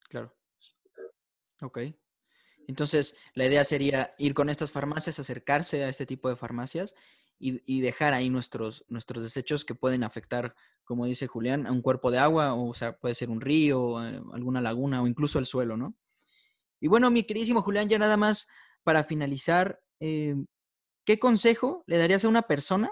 Claro. 0.09 0.35
Ok. 1.61 1.79
Entonces, 2.67 3.15
la 3.35 3.45
idea 3.45 3.63
sería 3.65 4.15
ir 4.17 4.33
con 4.33 4.49
estas 4.49 4.71
farmacias, 4.71 5.19
acercarse 5.19 5.83
a 5.83 5.89
este 5.89 6.05
tipo 6.05 6.29
de 6.29 6.35
farmacias 6.35 6.95
y, 7.39 7.81
dejar 7.81 8.13
ahí 8.13 8.29
nuestros, 8.29 8.85
nuestros 8.87 9.21
desechos 9.21 9.65
que 9.65 9.75
pueden 9.75 10.03
afectar, 10.03 10.55
como 10.85 11.05
dice 11.05 11.27
Julián, 11.27 11.67
a 11.67 11.71
un 11.71 11.81
cuerpo 11.81 12.09
de 12.09 12.19
agua, 12.19 12.53
o, 12.53 12.73
sea, 12.73 12.97
puede 12.97 13.15
ser 13.15 13.29
un 13.29 13.41
río, 13.41 14.01
eh, 14.01 14.21
alguna 14.31 14.61
laguna 14.61 15.01
o 15.01 15.07
incluso 15.07 15.39
el 15.39 15.45
suelo, 15.45 15.75
¿no? 15.75 15.95
Y 16.79 16.87
bueno, 16.87 17.11
mi 17.11 17.23
queridísimo 17.23 17.61
Julián, 17.61 17.89
ya 17.89 17.99
nada 17.99 18.17
más 18.17 18.47
para 18.83 19.03
finalizar, 19.03 19.81
eh, 19.99 20.35
¿qué 21.05 21.19
consejo 21.19 21.83
le 21.87 21.97
darías 21.97 22.23
a 22.23 22.29
una 22.29 22.43
persona 22.43 22.91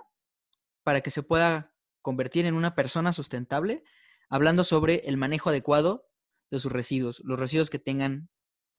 para 0.84 1.02
que 1.02 1.12
se 1.12 1.24
pueda 1.24 1.74
convertir 2.02 2.46
en 2.46 2.56
una 2.56 2.76
persona 2.76 3.14
sustentable? 3.14 3.84
Hablando 4.30 4.64
sobre 4.64 5.08
el 5.08 5.18
manejo 5.18 5.50
adecuado 5.50 6.10
de 6.50 6.60
sus 6.60 6.72
residuos, 6.72 7.22
los 7.26 7.40
residuos 7.40 7.70
que 7.70 7.80
tengan 7.80 8.30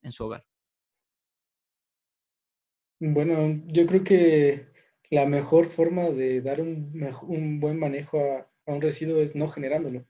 en 0.03 0.12
su 0.12 0.25
hogar. 0.25 0.46
Bueno, 3.01 3.62
yo 3.66 3.87
creo 3.87 4.05
que 4.05 4.71
la 5.12 5.27
mejor 5.27 5.66
forma 5.66 6.09
de 6.09 6.40
dar 6.40 6.62
un, 6.62 6.90
un 7.29 7.61
buen 7.61 7.79
manejo 7.79 8.18
a, 8.18 8.51
a 8.64 8.72
un 8.72 8.81
residuo 8.81 9.20
es 9.20 9.37
no 9.37 9.46
generándolo. 9.46 10.07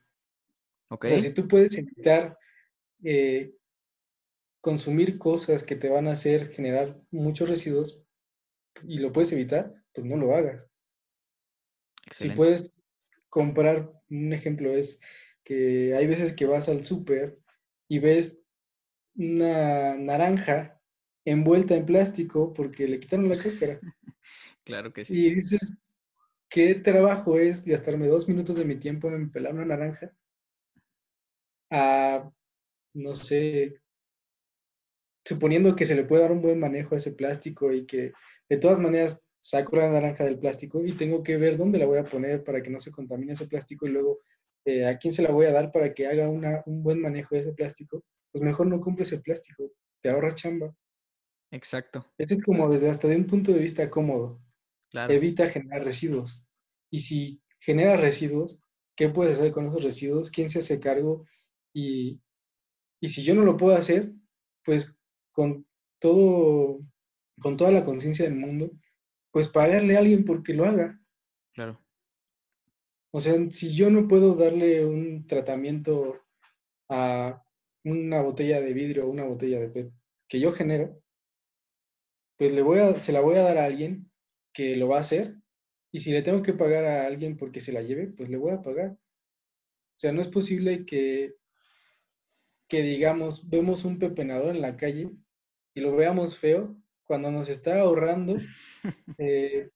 ¿Ok? 0.90 1.06
O 1.06 1.08
sea, 1.08 1.18
si 1.18 1.34
tú 1.34 1.48
puedes 1.48 1.76
evitar 1.76 2.38
eh, 3.02 3.52
consumir 4.60 5.18
cosas 5.18 5.64
que 5.64 5.74
te 5.74 5.88
van 5.88 6.06
a 6.06 6.12
hacer 6.12 6.50
generar 6.50 7.02
muchos 7.10 7.48
residuos 7.48 8.04
y 8.84 8.98
lo 8.98 9.12
puedes 9.12 9.32
evitar, 9.32 9.74
pues 9.92 10.06
no 10.06 10.16
lo 10.16 10.36
hagas. 10.36 10.70
Si 12.12 12.30
puedes 12.30 12.80
comprar, 13.28 13.92
un 14.08 14.32
ejemplo 14.32 14.70
es 14.70 15.00
que 15.42 15.96
hay 15.96 16.06
veces 16.06 16.32
que 16.32 16.46
vas 16.46 16.68
al 16.68 16.84
súper 16.84 17.40
y 17.88 17.98
ves 17.98 18.44
una 19.16 19.96
naranja 19.96 20.80
envuelta 21.24 21.74
en 21.74 21.86
plástico 21.86 22.54
porque 22.54 22.86
le 22.86 23.00
quitaron 23.00 23.28
la 23.28 23.36
cáscara. 23.36 23.80
Claro 24.64 24.92
que 24.92 25.04
sí. 25.04 25.14
Y 25.14 25.34
dices, 25.34 25.74
¿qué 26.48 26.74
trabajo 26.74 27.38
es 27.38 27.66
gastarme 27.66 28.06
dos 28.08 28.28
minutos 28.28 28.56
de 28.56 28.64
mi 28.64 28.76
tiempo 28.76 29.08
en 29.08 29.30
pelar 29.30 29.54
una 29.54 29.64
naranja? 29.64 30.12
A, 31.70 32.30
no 32.94 33.14
sé, 33.14 33.80
suponiendo 35.24 35.74
que 35.76 35.86
se 35.86 35.94
le 35.94 36.04
puede 36.04 36.22
dar 36.22 36.32
un 36.32 36.42
buen 36.42 36.58
manejo 36.58 36.94
a 36.94 36.98
ese 36.98 37.12
plástico 37.12 37.72
y 37.72 37.86
que 37.86 38.12
de 38.48 38.56
todas 38.56 38.80
maneras 38.80 39.26
saco 39.40 39.76
la 39.76 39.90
naranja 39.90 40.24
del 40.24 40.38
plástico 40.38 40.84
y 40.84 40.96
tengo 40.96 41.22
que 41.22 41.36
ver 41.36 41.56
dónde 41.56 41.78
la 41.78 41.86
voy 41.86 41.98
a 41.98 42.04
poner 42.04 42.44
para 42.44 42.62
que 42.62 42.70
no 42.70 42.78
se 42.78 42.92
contamine 42.92 43.32
ese 43.32 43.46
plástico 43.46 43.86
y 43.86 43.90
luego 43.90 44.20
eh, 44.64 44.86
a 44.86 44.98
quién 44.98 45.12
se 45.12 45.22
la 45.22 45.30
voy 45.30 45.46
a 45.46 45.52
dar 45.52 45.72
para 45.72 45.92
que 45.92 46.06
haga 46.06 46.28
una, 46.28 46.62
un 46.66 46.82
buen 46.82 47.00
manejo 47.00 47.34
de 47.34 47.40
ese 47.40 47.52
plástico, 47.52 48.04
pues 48.30 48.42
mejor 48.42 48.66
no 48.66 48.80
compres 48.80 49.12
el 49.12 49.22
plástico, 49.22 49.72
te 50.00 50.10
ahorras 50.10 50.36
chamba. 50.36 50.74
Exacto. 51.50 52.06
Eso 52.18 52.34
es 52.34 52.42
como 52.42 52.70
desde 52.70 52.88
hasta 52.88 53.08
de 53.08 53.16
un 53.16 53.26
punto 53.26 53.52
de 53.52 53.58
vista 53.58 53.90
cómodo. 53.90 54.40
Claro. 54.92 55.12
evita 55.12 55.48
generar 55.48 55.84
residuos. 55.84 56.46
Y 56.90 57.00
si 57.00 57.40
genera 57.58 57.96
residuos, 57.96 58.60
¿qué 58.94 59.08
puedes 59.08 59.38
hacer 59.38 59.50
con 59.50 59.66
esos 59.66 59.82
residuos? 59.82 60.30
¿Quién 60.30 60.50
se 60.50 60.58
hace 60.58 60.78
cargo? 60.78 61.26
Y, 61.72 62.20
y 63.00 63.08
si 63.08 63.22
yo 63.22 63.34
no 63.34 63.42
lo 63.42 63.56
puedo 63.56 63.74
hacer, 63.74 64.12
pues 64.62 65.00
con 65.32 65.66
todo, 65.98 66.80
con 67.40 67.56
toda 67.56 67.72
la 67.72 67.84
conciencia 67.84 68.26
del 68.26 68.34
mundo, 68.34 68.70
pues 69.30 69.48
pagarle 69.48 69.96
a 69.96 70.00
alguien 70.00 70.26
porque 70.26 70.52
lo 70.52 70.66
haga. 70.66 71.00
Claro. 71.54 71.80
O 73.10 73.20
sea, 73.20 73.34
si 73.50 73.74
yo 73.74 73.90
no 73.90 74.06
puedo 74.06 74.34
darle 74.34 74.84
un 74.84 75.26
tratamiento 75.26 76.20
a 76.90 77.42
una 77.84 78.20
botella 78.20 78.60
de 78.60 78.74
vidrio 78.74 79.06
o 79.06 79.10
una 79.10 79.24
botella 79.24 79.58
de 79.58 79.68
PET 79.68 79.92
que 80.28 80.38
yo 80.38 80.52
genero, 80.52 81.02
pues 82.36 82.52
le 82.52 82.60
voy 82.60 82.78
a, 82.80 83.00
se 83.00 83.12
la 83.12 83.20
voy 83.20 83.36
a 83.36 83.42
dar 83.42 83.56
a 83.56 83.64
alguien 83.64 84.11
que 84.52 84.76
lo 84.76 84.88
va 84.88 84.98
a 84.98 85.00
hacer. 85.00 85.36
Y 85.90 86.00
si 86.00 86.12
le 86.12 86.22
tengo 86.22 86.42
que 86.42 86.54
pagar 86.54 86.84
a 86.84 87.06
alguien 87.06 87.36
porque 87.36 87.60
se 87.60 87.72
la 87.72 87.82
lleve, 87.82 88.08
pues 88.08 88.28
le 88.28 88.36
voy 88.36 88.52
a 88.52 88.62
pagar. 88.62 88.92
O 88.92 89.98
sea, 89.98 90.12
no 90.12 90.20
es 90.20 90.28
posible 90.28 90.86
que, 90.86 91.34
que 92.68 92.82
digamos, 92.82 93.48
vemos 93.48 93.84
un 93.84 93.98
pepenador 93.98 94.54
en 94.54 94.62
la 94.62 94.76
calle 94.76 95.10
y 95.74 95.80
lo 95.80 95.94
veamos 95.94 96.36
feo 96.38 96.76
cuando 97.04 97.30
nos 97.30 97.48
está 97.48 97.80
ahorrando, 97.80 98.36
eh, 99.18 99.70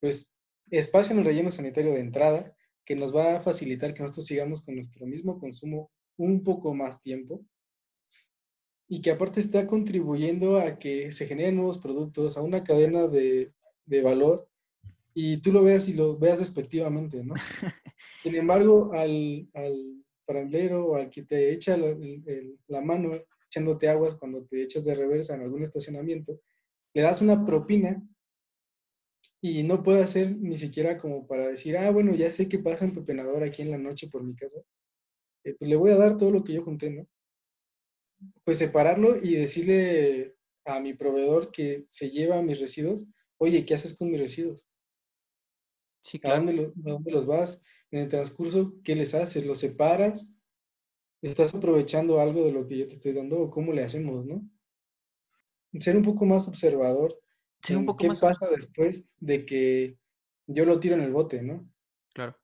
pues, 0.00 0.34
espacio 0.70 1.12
en 1.12 1.20
el 1.20 1.24
relleno 1.24 1.50
sanitario 1.50 1.92
de 1.92 2.00
entrada, 2.00 2.56
que 2.84 2.96
nos 2.96 3.14
va 3.14 3.36
a 3.36 3.40
facilitar 3.40 3.94
que 3.94 4.02
nosotros 4.02 4.26
sigamos 4.26 4.62
con 4.62 4.74
nuestro 4.74 5.06
mismo 5.06 5.38
consumo 5.38 5.92
un 6.16 6.42
poco 6.42 6.74
más 6.74 7.00
tiempo 7.00 7.44
y 8.88 9.00
que 9.00 9.10
aparte 9.10 9.40
está 9.40 9.66
contribuyendo 9.66 10.58
a 10.58 10.78
que 10.78 11.12
se 11.12 11.26
generen 11.26 11.56
nuevos 11.56 11.78
productos, 11.78 12.36
a 12.36 12.42
una 12.42 12.64
cadena 12.64 13.06
de, 13.06 13.52
de 13.92 14.02
valor 14.02 14.48
y 15.14 15.40
tú 15.42 15.52
lo 15.52 15.62
veas 15.62 15.88
y 15.88 15.92
lo 15.94 16.18
veas 16.18 16.38
despectivamente, 16.38 17.22
¿no? 17.22 17.34
Sin 18.22 18.34
embargo, 18.34 18.92
al, 18.94 19.48
al 19.54 20.02
franelero 20.24 20.86
o 20.86 20.96
al 20.96 21.10
que 21.10 21.22
te 21.24 21.52
echa 21.52 21.76
la, 21.76 21.88
el- 21.88 22.22
el- 22.26 22.58
la 22.68 22.80
mano 22.80 23.12
echándote 23.48 23.88
aguas 23.88 24.14
cuando 24.16 24.44
te 24.46 24.62
echas 24.62 24.84
de 24.86 24.94
reversa 24.94 25.34
en 25.34 25.42
algún 25.42 25.62
estacionamiento, 25.62 26.40
le 26.94 27.02
das 27.02 27.20
una 27.20 27.44
propina 27.44 28.02
y 29.42 29.62
no 29.62 29.82
puede 29.82 30.02
hacer 30.02 30.34
ni 30.36 30.56
siquiera 30.56 30.96
como 30.96 31.26
para 31.26 31.48
decir, 31.48 31.76
ah, 31.76 31.90
bueno, 31.90 32.14
ya 32.14 32.30
sé 32.30 32.48
que 32.48 32.58
pasa 32.58 32.84
un 32.84 32.94
pepenador 32.94 33.42
aquí 33.42 33.62
en 33.62 33.70
la 33.72 33.78
noche 33.78 34.08
por 34.08 34.22
mi 34.22 34.34
casa, 34.34 34.58
eh, 35.44 35.54
pues 35.58 35.68
le 35.68 35.76
voy 35.76 35.90
a 35.90 35.96
dar 35.96 36.16
todo 36.16 36.30
lo 36.30 36.42
que 36.44 36.54
yo 36.54 36.62
junté, 36.62 36.90
¿no? 36.90 37.06
Pues 38.44 38.58
separarlo 38.58 39.16
y 39.22 39.34
decirle 39.36 40.36
a 40.64 40.80
mi 40.80 40.94
proveedor 40.94 41.50
que 41.50 41.82
se 41.84 42.08
lleva 42.10 42.40
mis 42.40 42.60
residuos, 42.60 43.06
oye, 43.42 43.66
¿qué 43.66 43.74
haces 43.74 43.94
con 43.96 44.10
mis 44.10 44.20
residuos? 44.20 44.68
Sí, 46.00 46.20
¿A 46.24 46.34
dónde, 46.36 46.52
lo- 46.52 46.68
a 46.68 46.72
dónde 46.92 47.10
los 47.10 47.26
vas? 47.26 47.62
En 47.90 48.00
el 48.00 48.08
transcurso, 48.08 48.74
¿qué 48.84 48.94
les 48.94 49.14
haces? 49.14 49.46
¿Los 49.46 49.58
separas? 49.58 50.34
¿Estás 51.22 51.54
aprovechando 51.54 52.20
algo 52.20 52.44
de 52.44 52.52
lo 52.52 52.66
que 52.66 52.78
yo 52.78 52.86
te 52.86 52.94
estoy 52.94 53.12
dando 53.14 53.40
o 53.40 53.50
cómo 53.50 53.72
le 53.72 53.84
hacemos, 53.84 54.26
no? 54.26 54.42
Ser 55.78 55.96
un 55.98 56.02
poco 56.02 56.24
más 56.24 56.48
observador 56.48 57.20
Ser 57.62 57.76
un 57.76 57.86
poco 57.86 57.98
qué 57.98 58.08
más 58.08 58.20
pasa 58.20 58.48
después 58.48 59.12
de 59.18 59.44
que 59.44 59.98
yo 60.46 60.64
lo 60.64 60.78
tiro 60.80 60.94
en 60.94 61.02
el 61.02 61.12
bote, 61.12 61.42
¿no? 61.42 61.68
Claro. 62.14 62.36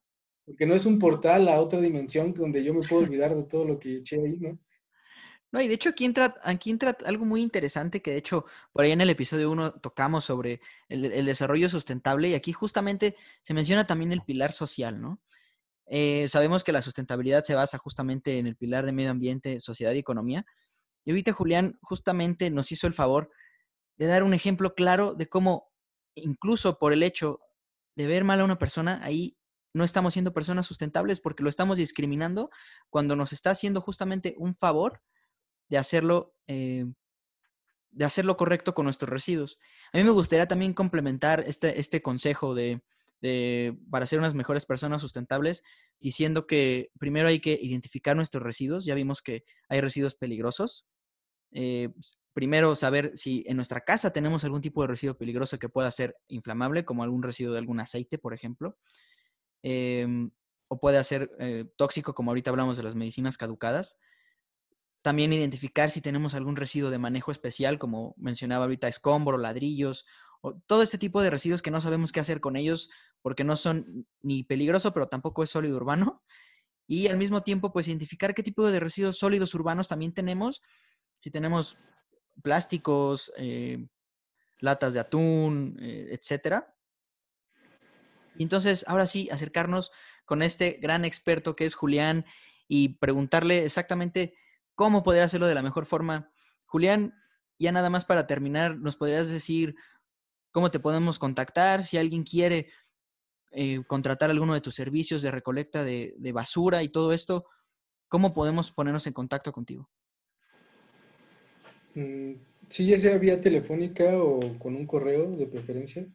Porque 0.45 0.67
no 0.67 0.75
es 0.75 0.85
un 0.85 0.99
portal 0.99 1.47
a 1.49 1.61
otra 1.61 1.81
dimensión 1.81 2.35
donde 2.35 2.65
yo 2.65 2.75
me 2.75 2.85
puedo 2.87 3.03
olvidar 3.05 3.37
de 3.37 3.45
todo 3.45 3.65
lo 3.65 3.79
que 3.79 3.99
eché 3.99 4.17
ahí, 4.17 4.37
¿no? 4.41 4.59
No, 5.51 5.63
y 5.63 5.69
de 5.69 5.75
hecho 5.75 5.91
aquí 5.91 6.05
entra, 6.05 6.35
aquí 6.43 6.71
entra 6.71 6.97
algo 7.07 7.25
muy 7.25 7.41
interesante 7.41 8.03
que 8.03 8.11
de 8.11 8.19
hecho 8.19 8.45
por 8.73 8.85
ahí 8.85 8.93
en 8.93 9.01
el 9.01 9.09
episodio 9.09 9.51
1 9.51 9.81
tocamos 9.81 10.27
sobre 10.27 10.61
el, 10.89 11.25
desarrollo 11.25 11.71
sustentable 11.71 12.29
y 12.29 12.35
aquí 12.35 12.53
justamente 12.53 13.17
se 13.43 13.55
menciona 13.55 13.87
también 13.87 14.13
el 14.13 14.23
pilar 14.23 14.53
social, 14.53 15.01
¿no? 15.01 15.23
Eh, 15.87 16.29
sabemos 16.29 16.65
que 16.65 16.73
la 16.73 16.83
sustentabilidad 16.83 17.45
se 17.45 17.55
basa 17.55 17.79
justamente 17.79 18.39
en 18.39 18.47
el 18.47 18.57
pilar 18.57 18.85
de 18.85 18.93
medio 18.93 19.11
ambiente, 19.11 19.59
sociedad 19.61 19.93
y 19.95 19.99
economía. 19.99 20.45
Y 21.07 21.13
ahorita 21.13 21.33
Julián 21.33 21.79
justamente 21.81 22.51
nos 22.51 22.71
hizo 22.73 22.87
el 22.87 22.93
favor 22.93 23.31
de 23.97 24.07
dar 24.07 24.23
un 24.23 24.35
ejemplo 24.35 24.75
claro 24.75 25.15
de 25.15 25.29
cómo 25.29 25.73
incluso 26.15 26.79
por 26.79 26.93
el 26.93 27.03
hecho 27.03 27.41
de 27.97 28.07
ver 28.07 28.25
mal 28.25 28.41
a 28.41 28.45
una 28.45 28.59
persona, 28.59 29.01
ahí 29.03 29.39
no 29.73 29.85
estamos 29.85 30.13
siendo 30.13 30.35
personas 30.35 30.67
sustentables 30.67 31.21
porque 31.21 31.43
lo 31.43 31.49
estamos 31.49 31.79
discriminando 31.79 32.51
cuando 32.91 33.17
nos 33.17 33.33
está 33.33 33.51
haciendo 33.51 33.81
justamente 33.81 34.35
un 34.39 34.55
favor 34.55 35.01
de 35.69 35.79
hacerlo 35.79 36.35
eh, 36.47 36.87
de 37.91 38.37
correcto 38.37 38.75
con 38.75 38.85
nuestros 38.85 39.11
residuos. 39.11 39.59
A 39.93 39.99
mí 39.99 40.05
me 40.05 40.11
gustaría 40.11 40.47
también 40.47 40.75
complementar 40.75 41.45
este, 41.47 41.81
este 41.81 42.01
consejo 42.03 42.55
de, 42.55 42.83
para 43.91 44.07
ser 44.07 44.19
unas 44.19 44.35
mejores 44.35 44.67
personas 44.67 45.03
sustentables, 45.03 45.63
diciendo 45.99 46.47
que 46.47 46.91
primero 46.99 47.29
hay 47.29 47.41
que 47.41 47.59
identificar 47.61 48.15
nuestros 48.17 48.43
residuos. 48.43 48.85
Ya 48.85 48.95
vimos 48.95 49.23
que 49.23 49.45
hay 49.69 49.81
residuos 49.81 50.15
peligrosos. 50.15 50.87
Eh, 51.51 51.89
primero 52.35 52.75
saber 52.77 53.13
si 53.17 53.45
en 53.49 53.57
nuestra 53.57 53.81
casa 53.81 54.13
tenemos 54.13 54.45
algún 54.45 54.61
tipo 54.61 54.83
de 54.83 54.89
residuo 54.89 55.17
peligroso 55.17 55.59
que 55.59 55.69
pueda 55.69 55.91
ser 55.91 56.17
inflamable, 56.29 56.85
como 56.85 57.03
algún 57.03 57.23
residuo 57.23 57.53
de 57.53 57.59
algún 57.59 57.81
aceite, 57.81 58.19
por 58.19 58.35
ejemplo. 58.35 58.79
Em, 59.63 60.31
o 60.69 60.79
puede 60.79 61.03
ser 61.03 61.31
eh, 61.41 61.65
tóxico, 61.77 62.15
como 62.15 62.31
ahorita 62.31 62.51
hablamos 62.51 62.77
de 62.77 62.83
las 62.85 62.95
medicinas 62.95 63.37
caducadas. 63.37 63.97
También 65.09 65.33
identificar 65.33 65.91
si 65.91 66.03
tenemos 66.03 66.35
algún 66.35 66.55
residuo 66.55 66.91
de 66.91 66.99
manejo 66.99 67.33
especial, 67.33 67.79
como 67.79 68.15
mencionaba 68.19 68.65
ahorita, 68.65 68.89
escombro, 68.89 69.39
ladrillos, 69.39 70.05
o 70.43 70.53
todo 70.55 70.83
este 70.83 70.99
tipo 70.99 71.23
de 71.23 71.31
residuos 71.31 71.63
que 71.63 71.71
no 71.71 71.81
sabemos 71.81 72.13
qué 72.13 72.21
hacer 72.21 72.43
con 72.43 72.57
ellos 72.57 72.91
porque 73.23 73.43
no 73.43 73.57
son 73.57 74.07
ni 74.21 74.43
peligroso, 74.43 74.93
pero 74.93 75.09
tampoco 75.09 75.43
es 75.43 75.49
sólido 75.49 75.79
urbano. 75.79 76.23
Y 76.87 77.07
al 77.07 77.17
mismo 77.17 77.43
tiempo, 77.43 77.73
pues 77.73 77.89
identificar 77.89 78.35
qué 78.35 78.43
tipo 78.43 78.71
de 78.71 78.81
residuos 78.81 79.17
sólidos 79.17 79.55
urbanos 79.55 79.89
también 79.89 80.13
tenemos. 80.13 80.61
Si 81.21 81.31
tenemos 81.31 81.79
plásticos, 82.43 83.33
eh, 83.39 83.87
latas 84.59 84.93
de 84.93 85.01
atún, 85.01 85.79
eh, 85.81 86.09
etcétera. 86.11 86.77
Entonces, 88.39 88.85
ahora 88.87 89.07
sí, 89.07 89.31
acercarnos 89.33 89.91
con 90.27 90.43
este 90.43 90.73
gran 90.73 91.07
experto 91.07 91.57
que 91.57 91.65
es 91.65 91.75
Julián 91.75 92.27
y 92.69 92.99
preguntarle 92.99 93.65
exactamente 93.65 94.35
cómo 94.79 95.03
poder 95.03 95.25
hacerlo 95.25 95.49
de 95.49 95.57
la 95.57 95.63
mejor 95.63 95.87
forma. 95.87 96.31
Julián, 96.67 97.13
ya 97.59 97.73
nada 97.73 97.91
más 97.91 98.05
para 98.05 98.29
terminar, 98.29 98.79
¿nos 98.79 98.95
podrías 98.95 99.29
decir 99.29 99.75
cómo 100.53 100.71
te 100.71 100.79
podemos 100.79 101.19
contactar 101.19 101.83
si 101.83 101.99
alguien 101.99 102.23
quiere 102.23 102.69
eh, 103.51 103.83
contratar 103.89 104.31
alguno 104.31 104.55
de 104.55 104.61
tus 104.61 104.77
servicios 104.77 105.21
de 105.21 105.33
recolecta 105.33 105.83
de, 105.83 106.15
basura 106.33 106.85
y 106.85 106.91
todo 106.91 107.13
esto? 107.13 107.45
¿Cómo 108.07 108.33
podemos 108.33 108.71
ponernos 108.71 109.05
en 109.09 109.15
contacto 109.15 109.51
contigo? 109.51 109.91
Mm, 111.97 112.35
sí, 112.69 112.87
ya 112.87 113.01
sea 113.01 113.19
vía 113.19 113.41
telefónica 113.41 114.17
o 114.17 114.61
con 114.61 114.77
un 114.77 114.87
correo 114.87 115.33
de 115.33 115.49
preferencia. 115.49 116.07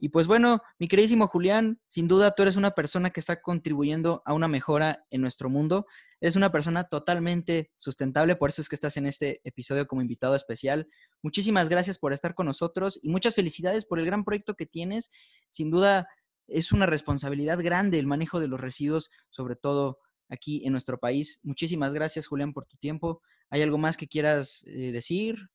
y 0.00 0.10
pues 0.10 0.28
bueno, 0.28 0.62
mi 0.78 0.86
queridísimo 0.86 1.26
Julián, 1.26 1.80
sin 1.88 2.06
duda 2.06 2.32
tú 2.32 2.42
eres 2.42 2.54
una 2.54 2.70
persona 2.70 3.10
que 3.10 3.18
está 3.18 3.40
contribuyendo 3.40 4.22
a 4.24 4.32
una 4.32 4.46
mejora 4.46 5.04
en 5.10 5.20
nuestro 5.20 5.50
mundo. 5.50 5.86
Es 6.20 6.36
una 6.36 6.52
persona 6.52 6.84
totalmente 6.84 7.72
sustentable, 7.78 8.36
por 8.36 8.50
eso 8.50 8.62
es 8.62 8.68
que 8.68 8.76
estás 8.76 8.96
en 8.96 9.06
este 9.06 9.40
episodio 9.42 9.88
como 9.88 10.00
invitado 10.00 10.36
especial. 10.36 10.88
Muchísimas 11.20 11.68
gracias 11.68 11.98
por 11.98 12.12
estar 12.12 12.36
con 12.36 12.46
nosotros 12.46 13.00
y 13.02 13.08
muchas 13.08 13.34
felicidades 13.34 13.84
por 13.84 13.98
el 13.98 14.06
gran 14.06 14.24
proyecto 14.24 14.54
que 14.54 14.66
tienes. 14.66 15.10
Sin 15.50 15.68
duda 15.70 16.06
es 16.46 16.70
una 16.70 16.86
responsabilidad 16.86 17.58
grande 17.60 17.98
el 17.98 18.06
manejo 18.06 18.38
de 18.38 18.46
los 18.46 18.60
residuos, 18.60 19.10
sobre 19.30 19.56
todo 19.56 19.98
aquí 20.28 20.64
en 20.64 20.70
nuestro 20.72 20.98
país. 20.98 21.40
Muchísimas 21.42 21.92
gracias, 21.92 22.28
Julián, 22.28 22.52
por 22.52 22.66
tu 22.66 22.76
tiempo. 22.76 23.20
¿Hay 23.50 23.62
algo 23.62 23.78
más 23.78 23.96
que 23.96 24.06
quieras 24.06 24.62
eh, 24.66 24.92
decir 24.92 25.50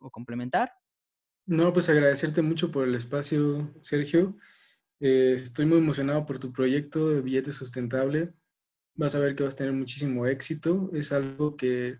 o 0.00 0.10
complementar? 0.10 0.72
No, 1.46 1.72
pues 1.72 1.88
agradecerte 1.88 2.40
mucho 2.42 2.70
por 2.70 2.86
el 2.86 2.94
espacio, 2.94 3.74
Sergio. 3.80 4.36
Eh, 5.00 5.34
estoy 5.34 5.66
muy 5.66 5.78
emocionado 5.78 6.24
por 6.24 6.38
tu 6.38 6.52
proyecto 6.52 7.10
de 7.10 7.20
billete 7.20 7.50
sustentable. 7.52 8.32
Vas 8.94 9.14
a 9.14 9.18
ver 9.18 9.34
que 9.34 9.42
vas 9.42 9.54
a 9.54 9.58
tener 9.58 9.72
muchísimo 9.72 10.26
éxito. 10.26 10.90
Es 10.92 11.12
algo 11.12 11.56
que 11.56 11.98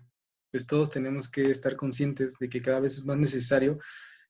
pues 0.51 0.67
todos 0.67 0.89
tenemos 0.89 1.29
que 1.29 1.49
estar 1.51 1.75
conscientes 1.75 2.37
de 2.39 2.47
que 2.47 2.61
cada 2.61 2.79
vez 2.79 2.97
es 2.97 3.05
más 3.05 3.17
necesario 3.17 3.79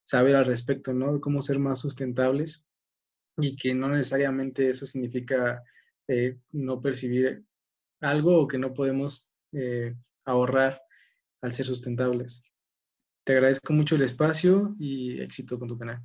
saber 0.04 0.36
al 0.36 0.46
respecto, 0.46 0.94
¿no? 0.94 1.14
De 1.14 1.20
cómo 1.20 1.42
ser 1.42 1.60
más 1.60 1.80
sustentables 1.80 2.66
y 3.38 3.56
que 3.56 3.76
no 3.76 3.90
necesariamente 3.90 4.70
eso 4.70 4.86
significa 4.86 5.62
eh, 6.08 6.38
no 6.52 6.82
percibir 6.82 7.44
algo 8.02 8.40
o 8.40 8.48
que 8.48 8.58
no 8.58 8.74
podemos 8.74 9.34
eh, 9.52 9.96
ahorrar 10.26 10.82
al 11.42 11.54
ser 11.54 11.66
sustentables. 11.66 12.44
Te 13.24 13.34
agradezco 13.34 13.72
mucho 13.74 13.96
el 13.96 14.02
espacio 14.02 14.76
y 14.80 15.22
éxito 15.22 15.58
con 15.58 15.70
tu 15.70 15.78
canal. 15.78 16.02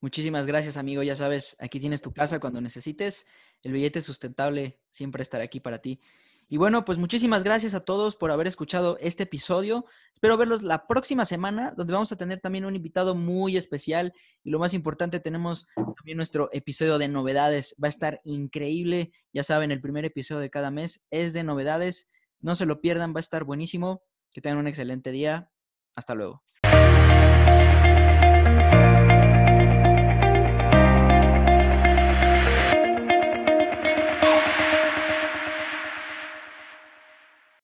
Muchísimas 0.00 0.46
gracias, 0.46 0.76
amigo. 0.76 1.02
Ya 1.02 1.16
sabes, 1.16 1.56
aquí 1.58 1.80
tienes 1.80 2.02
tu 2.02 2.12
casa 2.12 2.38
cuando 2.38 2.60
necesites. 2.60 3.26
El 3.62 3.72
billete 3.72 4.02
sustentable 4.02 4.80
siempre 4.90 5.22
estará 5.22 5.44
aquí 5.44 5.60
para 5.60 5.78
ti. 5.78 6.00
Y 6.48 6.58
bueno, 6.58 6.84
pues 6.84 6.98
muchísimas 6.98 7.44
gracias 7.44 7.74
a 7.74 7.80
todos 7.80 8.14
por 8.14 8.30
haber 8.30 8.46
escuchado 8.46 8.98
este 9.00 9.22
episodio. 9.22 9.86
Espero 10.12 10.36
verlos 10.36 10.62
la 10.62 10.86
próxima 10.86 11.24
semana, 11.24 11.72
donde 11.74 11.94
vamos 11.94 12.12
a 12.12 12.16
tener 12.16 12.40
también 12.40 12.66
un 12.66 12.76
invitado 12.76 13.14
muy 13.14 13.56
especial. 13.56 14.12
Y 14.44 14.50
lo 14.50 14.58
más 14.58 14.74
importante, 14.74 15.18
tenemos 15.18 15.66
también 15.76 16.18
nuestro 16.18 16.50
episodio 16.52 16.98
de 16.98 17.08
novedades. 17.08 17.74
Va 17.82 17.86
a 17.86 17.88
estar 17.88 18.20
increíble. 18.24 19.12
Ya 19.32 19.44
saben, 19.44 19.70
el 19.70 19.80
primer 19.80 20.04
episodio 20.04 20.42
de 20.42 20.50
cada 20.50 20.70
mes 20.70 21.06
es 21.10 21.32
de 21.32 21.42
novedades. 21.42 22.10
No 22.40 22.54
se 22.54 22.66
lo 22.66 22.82
pierdan, 22.82 23.14
va 23.14 23.20
a 23.20 23.20
estar 23.20 23.44
buenísimo. 23.44 24.02
Que 24.30 24.42
tengan 24.42 24.58
un 24.58 24.66
excelente 24.66 25.10
día. 25.10 25.51
Hasta 25.94 26.14
luego. 26.14 26.42